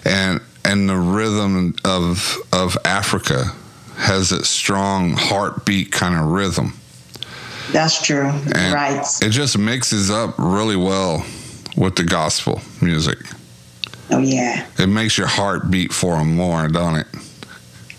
and 0.04 0.40
and 0.64 0.88
the 0.88 0.96
rhythm 0.96 1.74
of 1.84 2.36
of 2.52 2.76
Africa 2.84 3.52
has 3.96 4.32
a 4.32 4.44
strong 4.44 5.12
heartbeat 5.12 5.92
kind 5.92 6.14
of 6.14 6.26
rhythm. 6.26 6.74
That's 7.72 8.02
true. 8.02 8.26
And 8.26 8.74
right. 8.74 9.06
It 9.22 9.30
just 9.30 9.56
mixes 9.56 10.10
up 10.10 10.34
really 10.38 10.76
well 10.76 11.24
with 11.76 11.96
the 11.96 12.04
gospel 12.04 12.60
music. 12.80 13.18
Oh 14.10 14.18
yeah. 14.18 14.66
It 14.78 14.88
makes 14.88 15.16
your 15.16 15.26
heart 15.26 15.70
beat 15.70 15.92
for 15.92 16.16
them 16.16 16.36
more, 16.36 16.68
don't 16.68 16.96
it? 16.96 17.06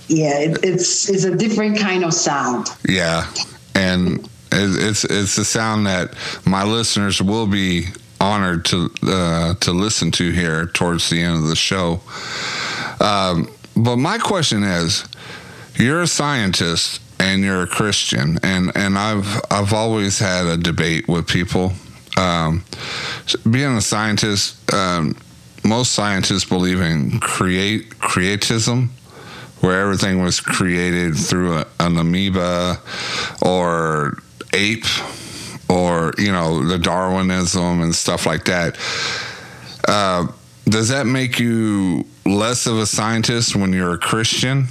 Yeah, 0.08 0.38
it, 0.40 0.60
it's 0.64 1.10
it's 1.10 1.24
a 1.24 1.36
different 1.36 1.80
kind 1.80 2.04
of 2.04 2.14
sound. 2.14 2.68
Yeah, 2.88 3.28
and 3.74 4.30
it's 4.56 5.04
it's 5.04 5.38
a 5.38 5.46
sound 5.46 5.88
that 5.88 6.14
my 6.46 6.64
listeners 6.64 7.22
will 7.22 7.48
be 7.48 7.88
honored 8.20 8.66
to 8.66 8.90
uh, 9.04 9.54
to 9.56 9.72
listen 9.72 10.12
to 10.12 10.32
here 10.32 10.68
towards 10.68 11.10
the 11.10 11.22
end 11.22 11.38
of 11.38 11.48
the 11.48 11.56
show. 11.56 12.02
Um, 13.00 13.50
but 13.76 13.98
my 13.98 14.18
question 14.18 14.64
is, 14.64 15.06
you're 15.76 16.02
a 16.02 16.08
scientist 16.08 17.02
and 17.20 17.44
you're 17.44 17.64
a 17.64 17.68
Christian, 17.68 18.40
and 18.44 18.72
and 18.76 18.98
I've 18.98 19.42
I've 19.52 19.74
always 19.74 20.20
had 20.20 20.46
a 20.46 20.58
debate 20.58 21.08
with 21.08 21.28
people. 21.28 21.74
Um, 22.18 22.64
being 23.50 23.76
a 23.76 23.82
scientist, 23.82 24.74
um, 24.74 25.18
most 25.64 25.92
scientists 25.92 26.46
believe 26.46 26.80
in 26.80 27.20
create 27.20 27.90
creatism, 28.00 28.90
where 29.60 29.82
everything 29.82 30.24
was 30.24 30.40
created 30.40 31.16
through 31.18 31.58
a, 31.58 31.68
an 31.80 31.98
amoeba 31.98 32.80
or 33.42 34.18
ape, 34.56 34.86
or 35.70 36.14
you 36.18 36.32
know 36.32 36.66
the 36.66 36.80
Darwinism 36.80 37.82
and 37.82 37.94
stuff 37.94 38.26
like 38.26 38.46
that. 38.46 38.78
Uh, 39.88 40.28
does 40.66 40.90
that 40.90 41.06
make 41.06 41.40
you 41.40 42.06
less 42.26 42.66
of 42.66 42.80
a 42.80 42.86
scientist 42.86 43.56
when 43.56 43.72
you're 43.72 43.94
a 43.94 43.98
Christian? 43.98 44.68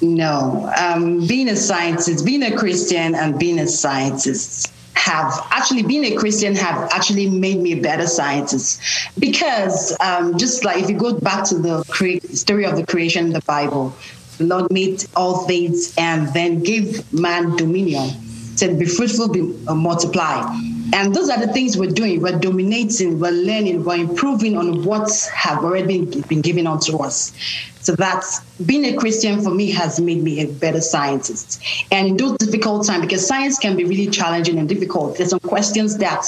No, 0.00 0.72
um, 0.78 1.26
being 1.26 1.48
a 1.48 1.56
scientist, 1.56 2.24
being 2.24 2.42
a 2.42 2.56
Christian, 2.56 3.14
and 3.14 3.38
being 3.38 3.58
a 3.58 3.66
scientist 3.66 4.70
have 4.94 5.46
actually 5.50 5.82
being 5.82 6.04
a 6.04 6.14
Christian 6.14 6.54
have 6.54 6.88
actually 6.92 7.28
made 7.28 7.58
me 7.58 7.72
a 7.72 7.80
better 7.80 8.06
scientist 8.06 8.80
because 9.18 9.96
um, 10.00 10.38
just 10.38 10.64
like 10.64 10.82
if 10.82 10.88
you 10.88 10.96
go 10.96 11.18
back 11.18 11.44
to 11.44 11.58
the 11.58 11.84
cre- 11.88 12.24
story 12.34 12.64
of 12.64 12.76
the 12.76 12.86
creation 12.86 13.26
in 13.26 13.32
the 13.32 13.42
Bible, 13.42 13.94
the 14.38 14.44
Lord 14.44 14.72
made 14.72 15.04
all 15.16 15.46
things 15.46 15.94
and 15.98 16.32
then 16.32 16.62
gave 16.62 17.12
man 17.12 17.56
dominion, 17.56 18.10
said, 18.56 18.78
"Be 18.78 18.86
fruitful, 18.86 19.28
be 19.28 19.40
uh, 19.66 19.74
multiply." 19.74 20.42
And 20.92 21.12
those 21.12 21.28
are 21.28 21.44
the 21.44 21.52
things 21.52 21.76
we're 21.76 21.90
doing. 21.90 22.20
We're 22.20 22.38
dominating, 22.38 23.18
we're 23.18 23.32
learning, 23.32 23.84
we're 23.84 23.96
improving 23.96 24.56
on 24.56 24.84
what 24.84 25.10
have 25.34 25.64
already 25.64 26.04
been, 26.04 26.20
been 26.22 26.40
given 26.40 26.68
unto 26.68 26.98
us. 26.98 27.32
So 27.80 27.96
that's 27.96 28.40
being 28.60 28.84
a 28.84 28.94
Christian 28.94 29.42
for 29.42 29.50
me 29.50 29.70
has 29.72 30.00
made 30.00 30.22
me 30.22 30.40
a 30.40 30.46
better 30.46 30.80
scientist. 30.80 31.60
And 31.90 32.08
in 32.08 32.16
those 32.16 32.38
difficult 32.38 32.86
times, 32.86 33.02
because 33.02 33.26
science 33.26 33.58
can 33.58 33.76
be 33.76 33.84
really 33.84 34.06
challenging 34.06 34.58
and 34.58 34.68
difficult, 34.68 35.18
there's 35.18 35.30
some 35.30 35.40
questions 35.40 35.98
that 35.98 36.24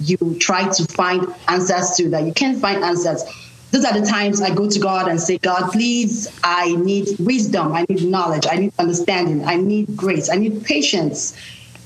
you 0.00 0.36
try 0.40 0.68
to 0.68 0.84
find 0.86 1.26
answers 1.46 1.92
to 1.98 2.10
that 2.10 2.24
you 2.24 2.32
can't 2.32 2.60
find 2.60 2.82
answers. 2.82 3.22
Those 3.70 3.84
are 3.84 3.98
the 3.98 4.06
times 4.06 4.40
I 4.40 4.52
go 4.52 4.68
to 4.68 4.78
God 4.80 5.08
and 5.08 5.20
say, 5.20 5.38
God, 5.38 5.70
please, 5.70 6.26
I 6.42 6.74
need 6.76 7.08
wisdom, 7.20 7.72
I 7.72 7.86
need 7.88 8.02
knowledge, 8.04 8.46
I 8.50 8.56
need 8.56 8.72
understanding, 8.78 9.44
I 9.44 9.56
need 9.56 9.96
grace, 9.96 10.28
I 10.28 10.36
need 10.36 10.64
patience 10.64 11.36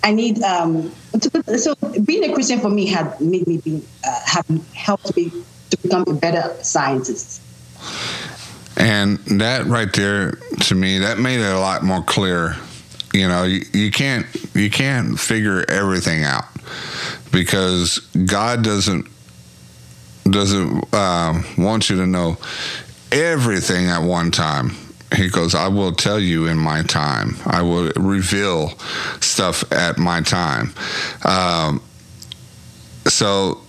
I 0.02 0.12
need 0.12 0.42
um, 0.42 0.92
to, 1.20 1.58
so 1.58 1.74
being 2.04 2.28
a 2.30 2.34
Christian 2.34 2.60
for 2.60 2.68
me 2.68 2.86
had 2.86 3.20
made 3.20 3.46
me 3.46 3.58
be 3.58 3.82
uh, 4.06 4.20
have 4.26 4.46
helped 4.74 5.16
me 5.16 5.30
to 5.70 5.76
become 5.78 6.04
a 6.06 6.14
better 6.14 6.54
scientist. 6.62 7.40
And 8.76 9.18
that 9.38 9.66
right 9.66 9.92
there, 9.92 10.32
to 10.62 10.74
me, 10.74 10.98
that 10.98 11.18
made 11.18 11.40
it 11.40 11.52
a 11.52 11.58
lot 11.58 11.82
more 11.82 12.02
clear. 12.02 12.56
You 13.12 13.28
know, 13.28 13.44
you, 13.44 13.62
you 13.72 13.90
can't 13.90 14.26
you 14.54 14.70
can't 14.70 15.20
figure 15.20 15.64
everything 15.68 16.24
out 16.24 16.44
because 17.30 17.98
God 18.26 18.64
doesn't 18.64 19.06
doesn't 20.24 20.84
uh, 20.92 21.42
want 21.58 21.90
you 21.90 21.96
to 21.96 22.06
know 22.06 22.38
everything 23.10 23.88
at 23.88 24.02
one 24.02 24.30
time. 24.30 24.72
He 25.16 25.28
goes, 25.28 25.54
I 25.54 25.68
will 25.68 25.92
tell 25.92 26.18
you 26.18 26.46
in 26.46 26.58
my 26.58 26.82
time. 26.82 27.36
I 27.46 27.62
will 27.62 27.90
reveal 27.96 28.70
stuff 29.20 29.70
at 29.72 29.98
my 29.98 30.20
time. 30.22 30.72
Um, 31.24 31.82
so, 33.06 33.60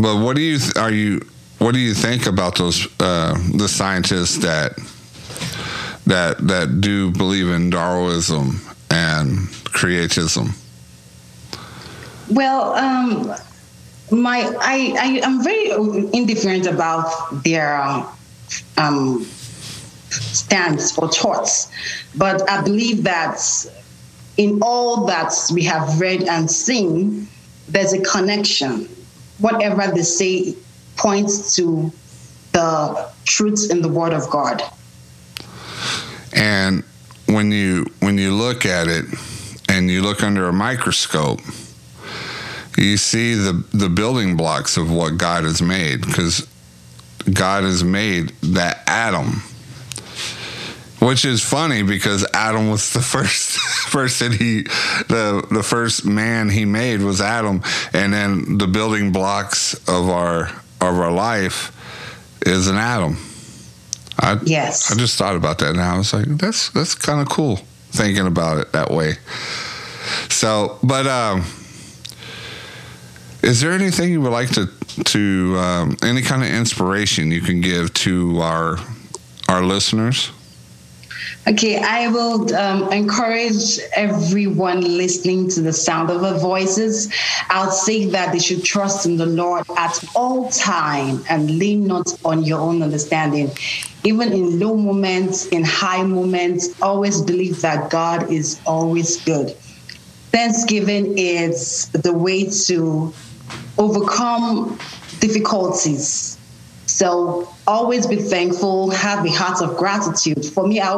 but 0.00 0.16
what 0.18 0.36
do 0.36 0.42
you 0.42 0.58
are 0.76 0.90
you 0.90 1.20
what 1.58 1.72
do 1.72 1.78
you 1.78 1.94
think 1.94 2.26
about 2.26 2.56
those 2.56 2.86
uh, 3.00 3.34
the 3.54 3.68
scientists 3.68 4.38
that 4.38 4.76
that 6.06 6.38
that 6.46 6.80
do 6.80 7.10
believe 7.10 7.48
in 7.48 7.70
Darwinism 7.70 8.60
and 8.90 9.48
creatism? 9.72 10.54
Well, 12.28 12.74
um, 12.74 13.34
my 14.10 14.40
I, 14.60 14.94
I 14.98 15.20
am 15.24 15.42
very 15.42 15.70
indifferent 16.12 16.66
about 16.66 17.42
their 17.44 17.76
um, 18.76 19.26
stance 20.22 20.96
or 20.98 21.08
thoughts, 21.08 21.70
but 22.16 22.48
I 22.48 22.62
believe 22.62 23.04
that 23.04 23.40
in 24.36 24.60
all 24.62 25.06
that 25.06 25.32
we 25.52 25.64
have 25.64 26.00
read 26.00 26.22
and 26.22 26.50
seen, 26.50 27.28
there's 27.68 27.92
a 27.92 28.00
connection. 28.00 28.88
Whatever 29.38 29.92
they 29.94 30.02
say 30.02 30.56
points 30.96 31.54
to 31.56 31.92
the 32.52 33.10
truths 33.24 33.68
in 33.68 33.82
the 33.82 33.88
Word 33.88 34.12
of 34.12 34.28
God. 34.30 34.62
And 36.32 36.84
when 37.26 37.50
you 37.50 37.86
when 38.00 38.18
you 38.18 38.32
look 38.32 38.64
at 38.64 38.88
it 38.88 39.04
and 39.68 39.90
you 39.90 40.02
look 40.02 40.22
under 40.22 40.48
a 40.48 40.52
microscope, 40.52 41.40
you 42.76 42.96
see 42.96 43.34
the 43.34 43.64
the 43.72 43.88
building 43.88 44.36
blocks 44.36 44.76
of 44.76 44.90
what 44.90 45.18
God 45.18 45.44
has 45.44 45.60
made 45.60 46.00
because 46.02 46.46
God 47.32 47.64
has 47.64 47.82
made 47.82 48.30
that 48.42 48.82
atom. 48.86 49.42
Which 51.06 51.24
is 51.24 51.40
funny 51.40 51.84
because 51.84 52.26
Adam 52.34 52.68
was 52.68 52.92
the 52.92 53.00
first 53.16 53.58
person 53.92 54.32
he 54.32 54.62
the 55.06 55.46
the 55.52 55.62
first 55.62 56.04
man 56.04 56.48
he 56.48 56.64
made 56.64 57.00
was 57.00 57.20
Adam 57.20 57.62
and 57.92 58.12
then 58.12 58.58
the 58.58 58.66
building 58.66 59.12
blocks 59.12 59.74
of 59.88 60.08
our 60.08 60.46
of 60.80 60.98
our 60.98 61.12
life 61.12 61.70
is 62.44 62.66
an 62.66 62.74
atom. 62.74 63.18
I, 64.18 64.40
yes. 64.42 64.90
I 64.90 64.96
just 64.96 65.16
thought 65.16 65.36
about 65.36 65.58
that 65.58 65.76
now. 65.76 65.94
I 65.94 65.98
was 65.98 66.12
like, 66.12 66.26
that's 66.26 66.70
that's 66.70 66.96
kind 66.96 67.20
of 67.20 67.28
cool 67.28 67.60
thinking 67.92 68.26
about 68.26 68.58
it 68.58 68.72
that 68.72 68.90
way. 68.90 69.14
So, 70.28 70.76
but 70.82 71.06
um, 71.06 71.44
is 73.44 73.60
there 73.60 73.70
anything 73.70 74.10
you 74.10 74.20
would 74.22 74.32
like 74.32 74.50
to 74.54 74.66
to 75.04 75.56
um, 75.56 75.96
any 76.02 76.22
kind 76.22 76.42
of 76.42 76.48
inspiration 76.48 77.30
you 77.30 77.42
can 77.42 77.60
give 77.60 77.94
to 77.94 78.40
our 78.40 78.78
our 79.48 79.62
listeners? 79.62 80.32
Okay, 81.48 81.78
I 81.78 82.08
will 82.08 82.54
um, 82.54 82.92
encourage 82.92 83.78
everyone 83.94 84.80
listening 84.80 85.48
to 85.50 85.62
the 85.62 85.72
sound 85.72 86.10
of 86.10 86.24
our 86.24 86.38
voices. 86.38 87.12
I'll 87.48 87.70
say 87.70 88.06
that 88.06 88.32
they 88.32 88.40
should 88.40 88.64
trust 88.64 89.06
in 89.06 89.16
the 89.16 89.26
Lord 89.26 89.64
at 89.76 90.04
all 90.14 90.50
time 90.50 91.24
and 91.28 91.58
lean 91.58 91.86
not 91.86 92.18
on 92.24 92.42
your 92.42 92.60
own 92.60 92.82
understanding. 92.82 93.50
Even 94.02 94.32
in 94.32 94.58
low 94.58 94.76
moments, 94.76 95.46
in 95.46 95.64
high 95.64 96.02
moments, 96.02 96.80
always 96.82 97.22
believe 97.22 97.60
that 97.62 97.90
God 97.90 98.30
is 98.30 98.60
always 98.66 99.22
good. 99.24 99.50
Thanksgiving 100.32 101.16
is 101.16 101.88
the 101.90 102.12
way 102.12 102.50
to 102.66 103.14
overcome 103.78 104.78
difficulties. 105.20 106.35
So 106.96 107.46
always 107.66 108.06
be 108.06 108.16
thankful, 108.16 108.88
have 108.88 109.22
a 109.22 109.30
heart 109.30 109.60
of 109.60 109.76
gratitude. 109.76 110.46
For 110.46 110.66
me, 110.66 110.80
I, 110.80 110.94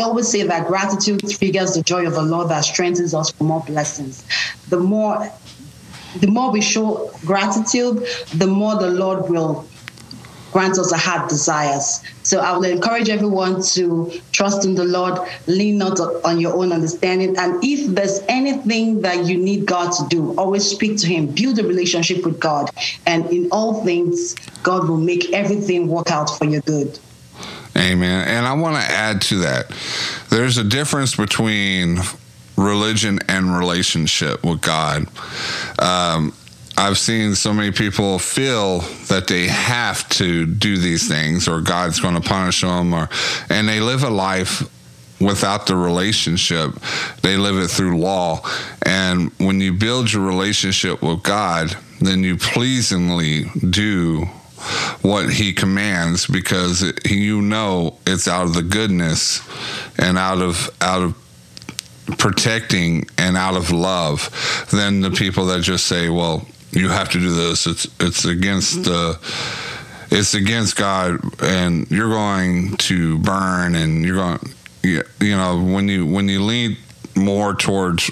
always 0.00 0.26
say 0.26 0.44
that 0.44 0.66
gratitude 0.66 1.28
triggers 1.28 1.74
the 1.74 1.82
joy 1.82 2.06
of 2.06 2.14
the 2.14 2.22
Lord 2.22 2.48
that 2.48 2.62
strengthens 2.64 3.12
us 3.12 3.30
for 3.32 3.44
more 3.44 3.60
blessings. 3.60 4.24
The 4.70 4.78
more 4.78 5.30
the 6.16 6.28
more 6.28 6.50
we 6.50 6.62
show 6.62 7.10
gratitude, 7.26 8.06
the 8.34 8.46
more 8.46 8.76
the 8.76 8.90
Lord 8.90 9.28
will 9.28 9.66
grant 10.52 10.78
us 10.78 10.92
our 10.92 10.98
heart 10.98 11.28
desires. 11.28 12.02
So 12.22 12.40
I 12.40 12.52
will 12.52 12.64
encourage 12.64 13.08
everyone 13.08 13.62
to 13.74 14.12
trust 14.32 14.64
in 14.64 14.74
the 14.74 14.84
Lord, 14.84 15.18
lean 15.46 15.78
not 15.78 15.98
on 16.24 16.38
your 16.38 16.54
own 16.54 16.72
understanding. 16.72 17.36
And 17.36 17.62
if 17.64 17.92
there's 17.94 18.20
anything 18.28 19.00
that 19.00 19.26
you 19.26 19.38
need 19.38 19.66
God 19.66 19.92
to 19.92 20.06
do, 20.08 20.34
always 20.38 20.64
speak 20.64 20.98
to 20.98 21.06
Him, 21.06 21.26
build 21.26 21.58
a 21.58 21.66
relationship 21.66 22.24
with 22.24 22.38
God. 22.38 22.70
And 23.06 23.26
in 23.30 23.48
all 23.50 23.84
things, 23.84 24.34
God 24.62 24.88
will 24.88 24.98
make 24.98 25.32
everything 25.32 25.88
work 25.88 26.10
out 26.10 26.30
for 26.38 26.44
your 26.44 26.60
good. 26.62 26.98
Amen. 27.76 28.28
And 28.28 28.46
I 28.46 28.52
want 28.52 28.76
to 28.76 28.82
add 28.82 29.22
to 29.22 29.38
that 29.38 29.72
there's 30.28 30.58
a 30.58 30.64
difference 30.64 31.16
between 31.16 31.98
religion 32.56 33.18
and 33.28 33.56
relationship 33.56 34.44
with 34.44 34.60
God. 34.60 35.06
Um, 35.78 36.34
I've 36.76 36.98
seen 36.98 37.34
so 37.34 37.52
many 37.52 37.70
people 37.70 38.18
feel 38.18 38.80
that 39.08 39.26
they 39.28 39.46
have 39.46 40.08
to 40.10 40.46
do 40.46 40.78
these 40.78 41.06
things 41.06 41.46
or 41.46 41.60
God's 41.60 42.00
going 42.00 42.14
to 42.14 42.26
punish 42.26 42.62
them 42.62 42.94
or 42.94 43.08
and 43.50 43.68
they 43.68 43.80
live 43.80 44.02
a 44.02 44.10
life 44.10 44.62
without 45.20 45.66
the 45.66 45.76
relationship. 45.76 46.72
They 47.22 47.36
live 47.36 47.56
it 47.56 47.68
through 47.68 47.98
law. 47.98 48.40
And 48.84 49.30
when 49.38 49.60
you 49.60 49.72
build 49.72 50.12
your 50.12 50.24
relationship 50.24 51.02
with 51.02 51.22
God 51.22 51.76
then 52.04 52.24
you 52.24 52.36
pleasingly 52.36 53.44
do 53.70 54.24
what 55.02 55.32
he 55.32 55.52
commands 55.52 56.26
because 56.26 56.84
you 57.08 57.42
know 57.42 57.96
it's 58.06 58.28
out 58.28 58.44
of 58.44 58.54
the 58.54 58.62
goodness 58.62 59.40
and 59.98 60.18
out 60.18 60.40
of 60.40 60.70
out 60.80 61.02
of 61.02 62.18
protecting 62.18 63.06
and 63.18 63.36
out 63.36 63.56
of 63.56 63.70
love 63.70 64.66
than 64.70 65.00
the 65.00 65.10
people 65.10 65.46
that 65.46 65.62
just 65.62 65.86
say 65.86 66.08
well 66.08 66.46
you 66.72 66.88
have 66.88 67.10
to 67.10 67.18
do 67.18 67.34
this. 67.34 67.66
It's 67.66 67.86
it's 68.00 68.24
against 68.24 68.84
the 68.84 69.18
it's 70.10 70.34
against 70.34 70.76
God, 70.76 71.20
and 71.42 71.90
you're 71.90 72.10
going 72.10 72.76
to 72.78 73.18
burn, 73.18 73.74
and 73.74 74.04
you're 74.04 74.16
going, 74.16 74.38
you, 74.82 75.02
you 75.20 75.36
know, 75.36 75.62
when 75.62 75.88
you 75.88 76.06
when 76.06 76.28
you 76.28 76.42
lean 76.42 76.76
more 77.14 77.54
towards 77.54 78.10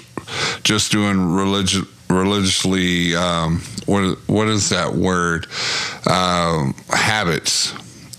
just 0.63 0.91
doing 0.91 1.33
religious 1.33 1.85
religiously 2.09 3.15
um, 3.15 3.61
what 3.85 4.17
what 4.27 4.47
is 4.47 4.69
that 4.69 4.93
word? 4.93 5.47
Um, 6.09 6.73
habits 6.89 7.73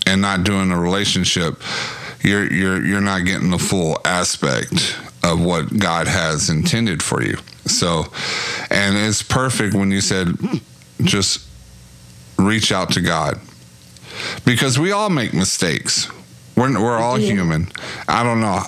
and 0.05 0.21
not 0.21 0.43
doing 0.43 0.71
a 0.71 0.79
relationship 0.79 1.61
you're 2.23 2.51
you're 2.51 2.83
you're 2.83 3.01
not 3.01 3.25
getting 3.25 3.51
the 3.51 3.59
full 3.59 3.99
aspect 4.05 4.97
of 5.23 5.43
what 5.43 5.77
God 5.77 6.07
has 6.07 6.49
intended 6.49 7.03
for 7.03 7.21
you 7.21 7.37
so, 7.65 8.05
and 8.69 8.97
it's 8.97 9.21
perfect 9.21 9.73
when 9.73 9.91
you 9.91 10.01
said 10.01 10.35
just 11.01 11.47
reach 12.37 12.71
out 12.71 12.91
to 12.91 13.01
God 13.01 13.39
because 14.45 14.79
we 14.79 14.91
all 14.91 15.09
make 15.09 15.33
mistakes. 15.33 16.09
We're, 16.55 16.79
we're 16.79 16.97
all 16.97 17.19
yeah. 17.19 17.33
human. 17.33 17.67
I 18.07 18.23
don't 18.23 18.41
know. 18.41 18.61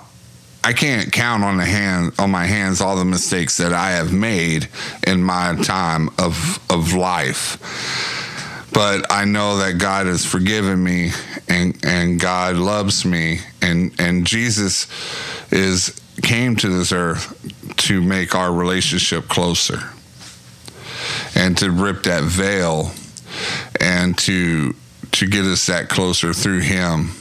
I 0.63 0.73
can't 0.73 1.11
count 1.11 1.43
on 1.43 1.57
the 1.57 1.65
hand 1.65 2.13
on 2.17 2.31
my 2.31 2.45
hands 2.45 2.81
all 2.81 2.95
the 2.95 3.05
mistakes 3.05 3.57
that 3.57 3.71
I 3.71 3.91
have 3.91 4.11
made 4.11 4.67
in 5.05 5.21
my 5.21 5.55
time 5.61 6.09
of 6.17 6.59
of 6.71 6.93
life. 6.93 8.71
But 8.73 9.05
I 9.11 9.25
know 9.25 9.57
that 9.57 9.77
God 9.77 10.07
has 10.07 10.25
forgiven 10.25 10.83
me 10.83 11.11
and 11.47 11.77
and 11.85 12.19
God 12.19 12.55
loves 12.55 13.05
me 13.05 13.41
and 13.61 13.93
and 13.99 14.25
Jesus 14.25 14.87
is 15.51 16.01
came 16.21 16.55
to 16.57 16.69
this 16.69 16.91
earth 16.91 17.33
to 17.77 18.01
make 18.01 18.35
our 18.35 18.53
relationship 18.53 19.27
closer 19.27 19.79
and 21.35 21.57
to 21.57 21.71
rip 21.71 22.03
that 22.03 22.23
veil 22.23 22.91
and 23.79 24.17
to 24.17 24.73
to 25.11 25.27
get 25.27 25.45
us 25.45 25.67
that 25.67 25.87
closer 25.87 26.33
through 26.33 26.59
him 26.59 27.11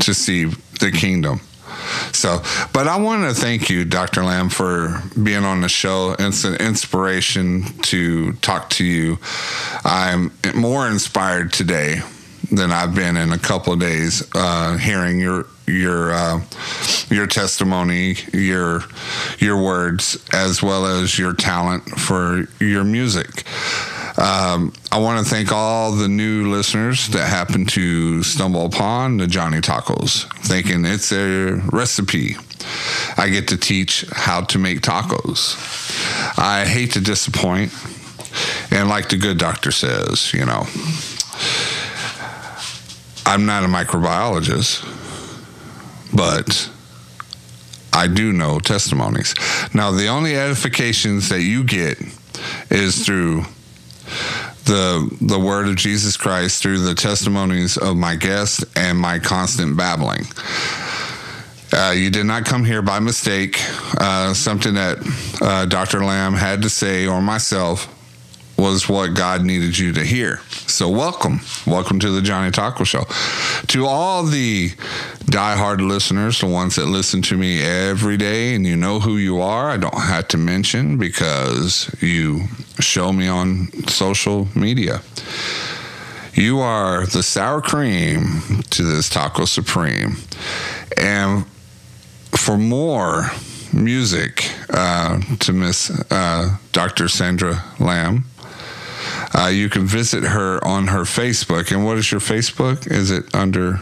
to 0.00 0.14
see 0.14 0.44
the 0.80 0.92
kingdom. 0.92 1.40
So, 2.12 2.42
but 2.72 2.86
I 2.86 2.96
want 2.96 3.28
to 3.28 3.40
thank 3.40 3.68
you, 3.68 3.84
Dr. 3.84 4.22
Lamb, 4.22 4.48
for 4.48 5.02
being 5.20 5.44
on 5.44 5.60
the 5.60 5.68
show. 5.68 6.14
It's 6.18 6.44
an 6.44 6.54
inspiration 6.56 7.64
to 7.82 8.32
talk 8.34 8.70
to 8.70 8.84
you. 8.84 9.18
I'm 9.84 10.32
more 10.54 10.88
inspired 10.88 11.52
today 11.52 12.00
than 12.50 12.70
I've 12.70 12.94
been 12.94 13.16
in 13.16 13.32
a 13.32 13.38
couple 13.38 13.72
of 13.72 13.80
days 13.80 14.28
uh, 14.34 14.76
hearing 14.76 15.18
your 15.18 15.46
your 15.66 16.12
uh, 16.12 16.40
your 17.10 17.26
testimony, 17.26 18.16
your 18.32 18.82
your 19.38 19.62
words, 19.62 20.22
as 20.32 20.62
well 20.62 20.86
as 20.86 21.18
your 21.18 21.32
talent 21.32 21.84
for 21.88 22.46
your 22.60 22.84
music. 22.84 23.44
Um, 24.18 24.72
I 24.90 24.98
want 24.98 25.24
to 25.24 25.30
thank 25.30 25.52
all 25.52 25.92
the 25.92 26.08
new 26.08 26.50
listeners 26.50 27.08
that 27.08 27.28
happen 27.28 27.66
to 27.66 28.22
stumble 28.22 28.64
upon 28.64 29.18
the 29.18 29.26
Johnny 29.26 29.60
Tacos, 29.60 30.24
thinking 30.46 30.86
it's 30.86 31.12
a 31.12 31.60
recipe. 31.70 32.36
I 33.16 33.28
get 33.28 33.48
to 33.48 33.56
teach 33.56 34.06
how 34.10 34.42
to 34.42 34.58
make 34.58 34.80
tacos. 34.80 35.56
I 36.38 36.64
hate 36.64 36.92
to 36.92 37.00
disappoint, 37.00 37.72
and 38.70 38.88
like 38.88 39.10
the 39.10 39.18
good 39.18 39.38
doctor 39.38 39.70
says, 39.70 40.32
you 40.32 40.46
know, 40.46 40.66
I'm 43.26 43.44
not 43.44 43.64
a 43.64 43.66
microbiologist, 43.66 44.95
but 46.14 46.70
I 47.92 48.06
do 48.08 48.32
know 48.32 48.58
testimonies. 48.58 49.34
Now, 49.72 49.90
the 49.90 50.08
only 50.08 50.36
edifications 50.36 51.28
that 51.30 51.42
you 51.42 51.64
get 51.64 51.98
is 52.70 53.04
through 53.04 53.44
the 54.66 55.16
the 55.20 55.38
word 55.38 55.68
of 55.68 55.76
Jesus 55.76 56.16
Christ 56.16 56.62
through 56.62 56.78
the 56.78 56.94
testimonies 56.94 57.76
of 57.76 57.96
my 57.96 58.16
guests 58.16 58.64
and 58.74 58.98
my 58.98 59.18
constant 59.18 59.76
babbling. 59.76 60.26
Uh, 61.72 61.92
you 61.96 62.10
did 62.10 62.26
not 62.26 62.44
come 62.44 62.64
here 62.64 62.82
by 62.82 63.00
mistake. 63.00 63.60
Uh, 63.98 64.32
something 64.34 64.74
that 64.74 64.98
uh, 65.40 65.66
Dr. 65.66 66.04
Lamb 66.04 66.34
had 66.34 66.62
to 66.62 66.70
say, 66.70 67.06
or 67.06 67.20
myself, 67.20 67.92
was 68.56 68.88
what 68.88 69.14
God 69.14 69.44
needed 69.44 69.78
you 69.78 69.92
to 69.92 70.04
hear. 70.04 70.40
So, 70.66 70.88
welcome. 70.88 71.40
Welcome 71.66 72.00
to 72.00 72.10
the 72.10 72.22
Johnny 72.22 72.50
Taco 72.50 72.84
Show. 72.84 73.04
To 73.68 73.86
all 73.86 74.24
the 74.24 74.70
die-hard 75.26 75.80
listeners, 75.80 76.40
the 76.40 76.46
ones 76.46 76.76
that 76.76 76.86
listen 76.86 77.22
to 77.22 77.36
me 77.36 77.62
every 77.62 78.16
day, 78.16 78.54
and 78.54 78.66
you 78.66 78.76
know 78.76 79.00
who 79.00 79.16
you 79.16 79.40
are, 79.40 79.68
I 79.70 79.76
don't 79.76 80.00
have 80.00 80.28
to 80.28 80.38
mention 80.38 80.96
because 80.96 81.94
you 82.00 82.44
show 82.80 83.12
me 83.12 83.28
on 83.28 83.68
social 83.88 84.48
media. 84.54 85.02
You 86.34 86.60
are 86.60 87.06
the 87.06 87.22
sour 87.22 87.62
cream 87.62 88.62
to 88.70 88.82
this 88.82 89.08
Taco 89.08 89.46
Supreme. 89.46 90.16
And 90.96 91.46
for 92.30 92.58
more 92.58 93.30
music 93.72 94.50
uh, 94.70 95.20
to 95.40 95.52
Miss 95.52 95.90
uh, 96.10 96.56
Dr. 96.72 97.08
Sandra 97.08 97.62
Lamb, 97.78 98.24
uh, 99.36 99.48
you 99.48 99.68
can 99.68 99.86
visit 99.86 100.24
her 100.24 100.64
on 100.64 100.86
her 100.88 101.02
Facebook. 101.02 101.70
And 101.70 101.84
what 101.84 101.98
is 101.98 102.10
your 102.10 102.20
Facebook? 102.20 102.90
Is 102.90 103.10
it 103.10 103.34
under? 103.34 103.80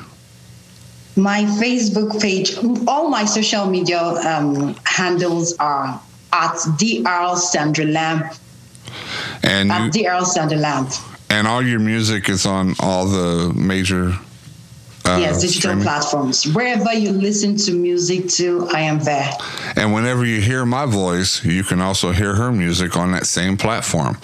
My 1.16 1.44
Facebook 1.44 2.20
page, 2.20 2.56
all 2.88 3.08
my 3.08 3.24
social 3.24 3.66
media 3.66 4.00
um, 4.00 4.74
handles 4.84 5.56
are 5.58 6.00
at 6.32 6.56
Dr. 6.76 7.36
Sandra 7.36 7.84
Lamb. 7.84 8.30
And 9.44 9.70
at 9.70 9.94
you, 9.94 10.02
Dr. 10.02 10.24
Sandra 10.24 10.58
Lamb. 10.58 10.88
And 11.30 11.46
all 11.46 11.62
your 11.62 11.78
music 11.78 12.28
is 12.28 12.46
on 12.46 12.74
all 12.80 13.06
the 13.06 13.52
major. 13.54 14.18
Uh, 15.06 15.18
yes, 15.20 15.42
digital 15.42 15.60
streaming. 15.60 15.84
platforms. 15.84 16.46
Wherever 16.54 16.94
you 16.94 17.10
listen 17.10 17.56
to 17.58 17.72
music 17.72 18.26
to, 18.30 18.66
I 18.72 18.80
am 18.80 19.00
there. 19.00 19.30
And 19.76 19.92
whenever 19.92 20.24
you 20.24 20.40
hear 20.40 20.64
my 20.64 20.86
voice, 20.86 21.44
you 21.44 21.62
can 21.62 21.80
also 21.80 22.10
hear 22.12 22.34
her 22.34 22.50
music 22.50 22.96
on 22.96 23.12
that 23.12 23.26
same 23.26 23.58
platform. 23.58 24.16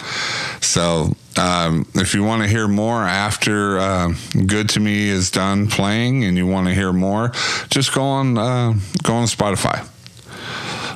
So 0.62 1.14
um, 1.36 1.86
if 1.94 2.14
you 2.14 2.24
want 2.24 2.42
to 2.42 2.48
hear 2.48 2.66
more 2.68 3.02
after 3.02 3.78
uh, 3.78 4.14
"Good 4.46 4.68
to 4.70 4.80
Me" 4.80 5.08
is 5.08 5.30
done 5.30 5.68
playing, 5.68 6.24
and 6.24 6.36
you 6.36 6.46
want 6.46 6.66
to 6.68 6.74
hear 6.74 6.92
more, 6.92 7.32
just 7.68 7.94
go 7.94 8.02
on 8.02 8.36
uh, 8.36 8.74
go 9.02 9.14
on 9.14 9.26
Spotify. 9.26 9.86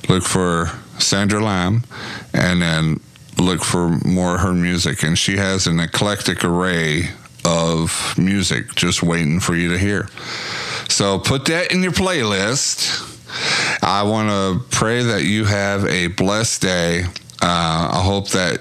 Look 0.08 0.24
for 0.24 0.70
Sandra 0.98 1.42
Lamb, 1.42 1.84
and 2.32 2.60
then 2.60 3.00
look 3.38 3.64
for 3.64 3.88
more 4.04 4.34
of 4.34 4.40
her 4.40 4.52
music. 4.52 5.02
And 5.02 5.18
she 5.18 5.36
has 5.36 5.66
an 5.66 5.80
eclectic 5.80 6.44
array 6.44 7.10
of 7.44 8.14
music 8.16 8.74
just 8.74 9.02
waiting 9.02 9.40
for 9.40 9.54
you 9.54 9.70
to 9.70 9.78
hear. 9.78 10.08
So 10.88 11.18
put 11.18 11.46
that 11.46 11.72
in 11.72 11.82
your 11.82 11.92
playlist. 11.92 13.10
I 13.82 14.02
want 14.04 14.28
to 14.30 14.76
pray 14.76 15.02
that 15.02 15.24
you 15.24 15.44
have 15.44 15.84
a 15.86 16.08
blessed 16.08 16.62
day. 16.62 17.04
Uh, 17.42 17.90
I 17.92 18.02
hope 18.02 18.30
that 18.30 18.60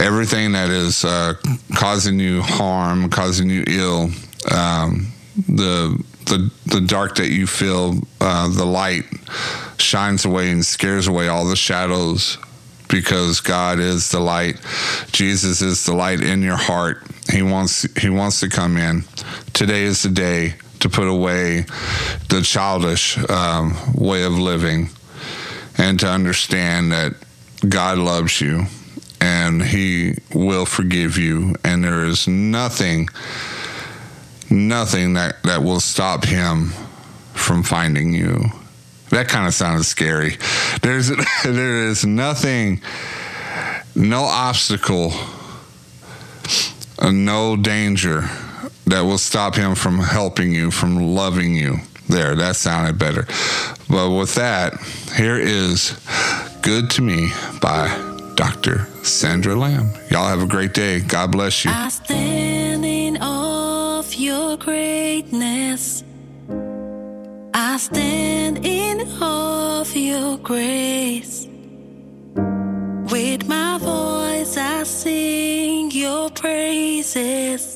everything 0.00 0.52
that 0.52 0.70
is 0.70 1.04
uh, 1.04 1.34
causing 1.74 2.18
you 2.18 2.40
harm, 2.40 3.10
causing 3.10 3.50
you 3.50 3.62
ill, 3.66 4.10
um, 4.50 5.12
the 5.48 6.02
the 6.26 6.50
the 6.66 6.80
dark 6.80 7.16
that 7.16 7.30
you 7.30 7.46
feel, 7.46 7.94
uh, 8.20 8.48
the 8.48 8.64
light 8.64 9.04
shines 9.78 10.24
away 10.24 10.50
and 10.50 10.64
scares 10.64 11.06
away 11.06 11.28
all 11.28 11.46
the 11.46 11.56
shadows 11.56 12.38
because 12.88 13.40
God 13.40 13.78
is 13.78 14.10
the 14.10 14.20
light. 14.20 14.60
Jesus 15.12 15.62
is 15.62 15.84
the 15.84 15.94
light 15.94 16.20
in 16.20 16.42
your 16.42 16.56
heart. 16.56 17.02
He 17.30 17.42
wants 17.42 17.82
he 18.00 18.10
wants 18.10 18.40
to 18.40 18.48
come 18.48 18.76
in. 18.76 19.04
Today 19.52 19.82
is 19.82 20.02
the 20.02 20.08
day 20.08 20.54
to 20.80 20.88
put 20.88 21.08
away 21.08 21.66
the 22.28 22.40
childish 22.42 23.18
um, 23.28 23.76
way 23.94 24.24
of 24.24 24.32
living 24.32 24.88
and 25.76 26.00
to 26.00 26.08
understand 26.08 26.92
that 26.92 27.14
God 27.68 27.98
loves 27.98 28.40
you 28.40 28.66
and 29.20 29.62
he 29.62 30.14
will 30.34 30.66
forgive 30.66 31.18
you 31.18 31.54
and 31.64 31.84
there 31.84 32.04
is 32.04 32.26
nothing 32.26 33.08
nothing 34.48 35.14
that 35.14 35.42
that 35.44 35.62
will 35.62 35.80
stop 35.80 36.24
him 36.24 36.70
from 37.34 37.62
finding 37.62 38.12
you 38.12 38.50
that 39.10 39.26
kind 39.26 39.46
of 39.46 39.54
sounded 39.54 39.84
scary. 39.84 40.36
There's 40.82 41.08
there 41.44 41.88
is 41.88 42.06
nothing, 42.06 42.80
no 43.94 44.22
obstacle, 44.22 45.12
no 47.02 47.56
danger 47.56 48.30
that 48.86 49.02
will 49.02 49.18
stop 49.18 49.54
him 49.54 49.74
from 49.74 49.98
helping 49.98 50.52
you, 50.52 50.70
from 50.70 51.14
loving 51.14 51.54
you. 51.54 51.78
There, 52.08 52.34
that 52.34 52.56
sounded 52.56 52.98
better. 52.98 53.26
But 53.88 54.10
with 54.10 54.34
that, 54.34 54.80
here 55.16 55.38
is 55.38 55.96
Good 56.62 56.90
to 56.90 57.02
Me 57.02 57.32
by 57.60 58.09
Dr. 58.40 58.86
Sandra 59.02 59.54
Lamb. 59.54 59.92
Y'all 60.10 60.26
have 60.26 60.40
a 60.40 60.46
great 60.46 60.72
day. 60.72 61.00
God 61.00 61.30
bless 61.30 61.62
you. 61.62 61.70
I 61.70 61.90
stand 61.90 62.86
in 62.86 63.18
awe 63.20 63.98
of 63.98 64.14
your 64.14 64.56
greatness. 64.56 66.02
I 67.52 67.76
stand 67.76 68.64
in 68.64 69.06
awe 69.20 69.82
of 69.82 69.94
your 69.94 70.38
grace. 70.38 71.48
With 73.12 73.46
my 73.46 73.76
voice, 73.76 74.56
I 74.56 74.84
sing 74.84 75.90
your 75.90 76.30
praises. 76.30 77.69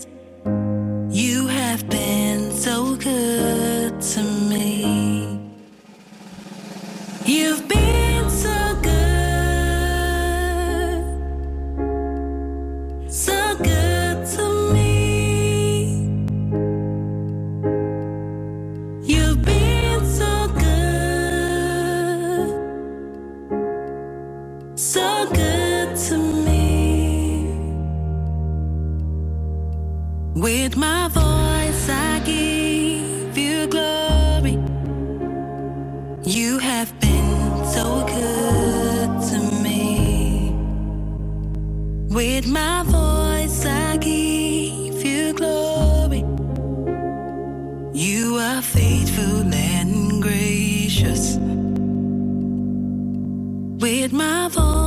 With 54.45 54.84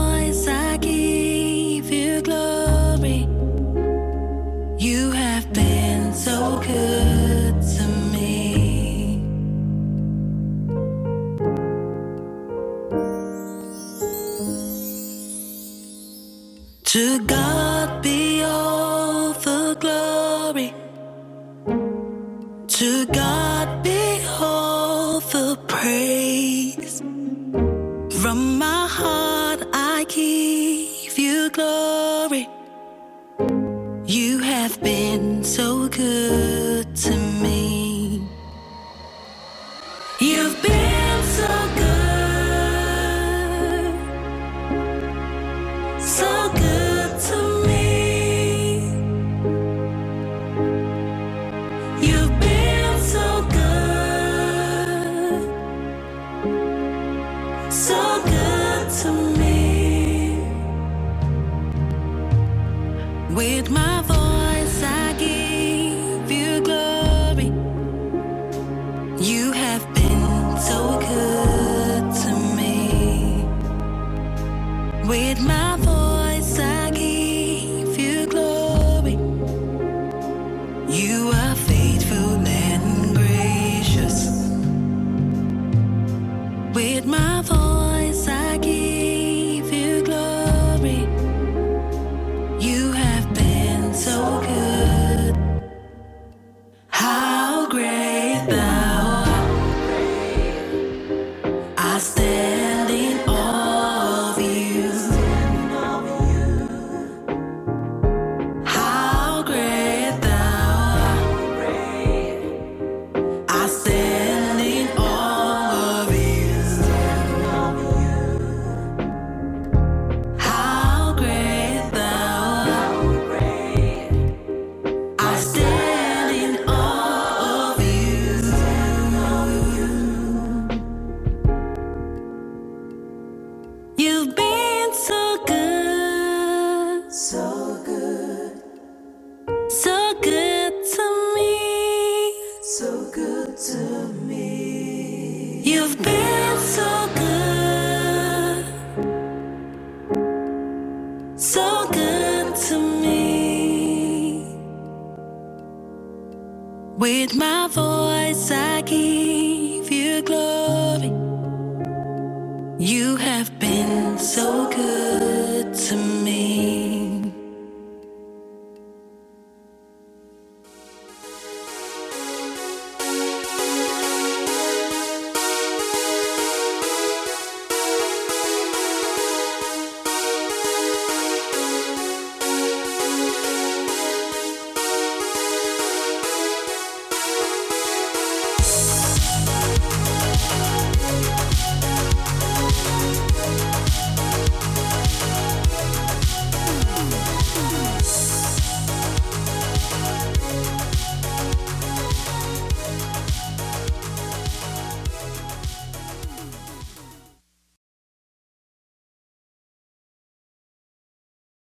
so. 164.37 164.66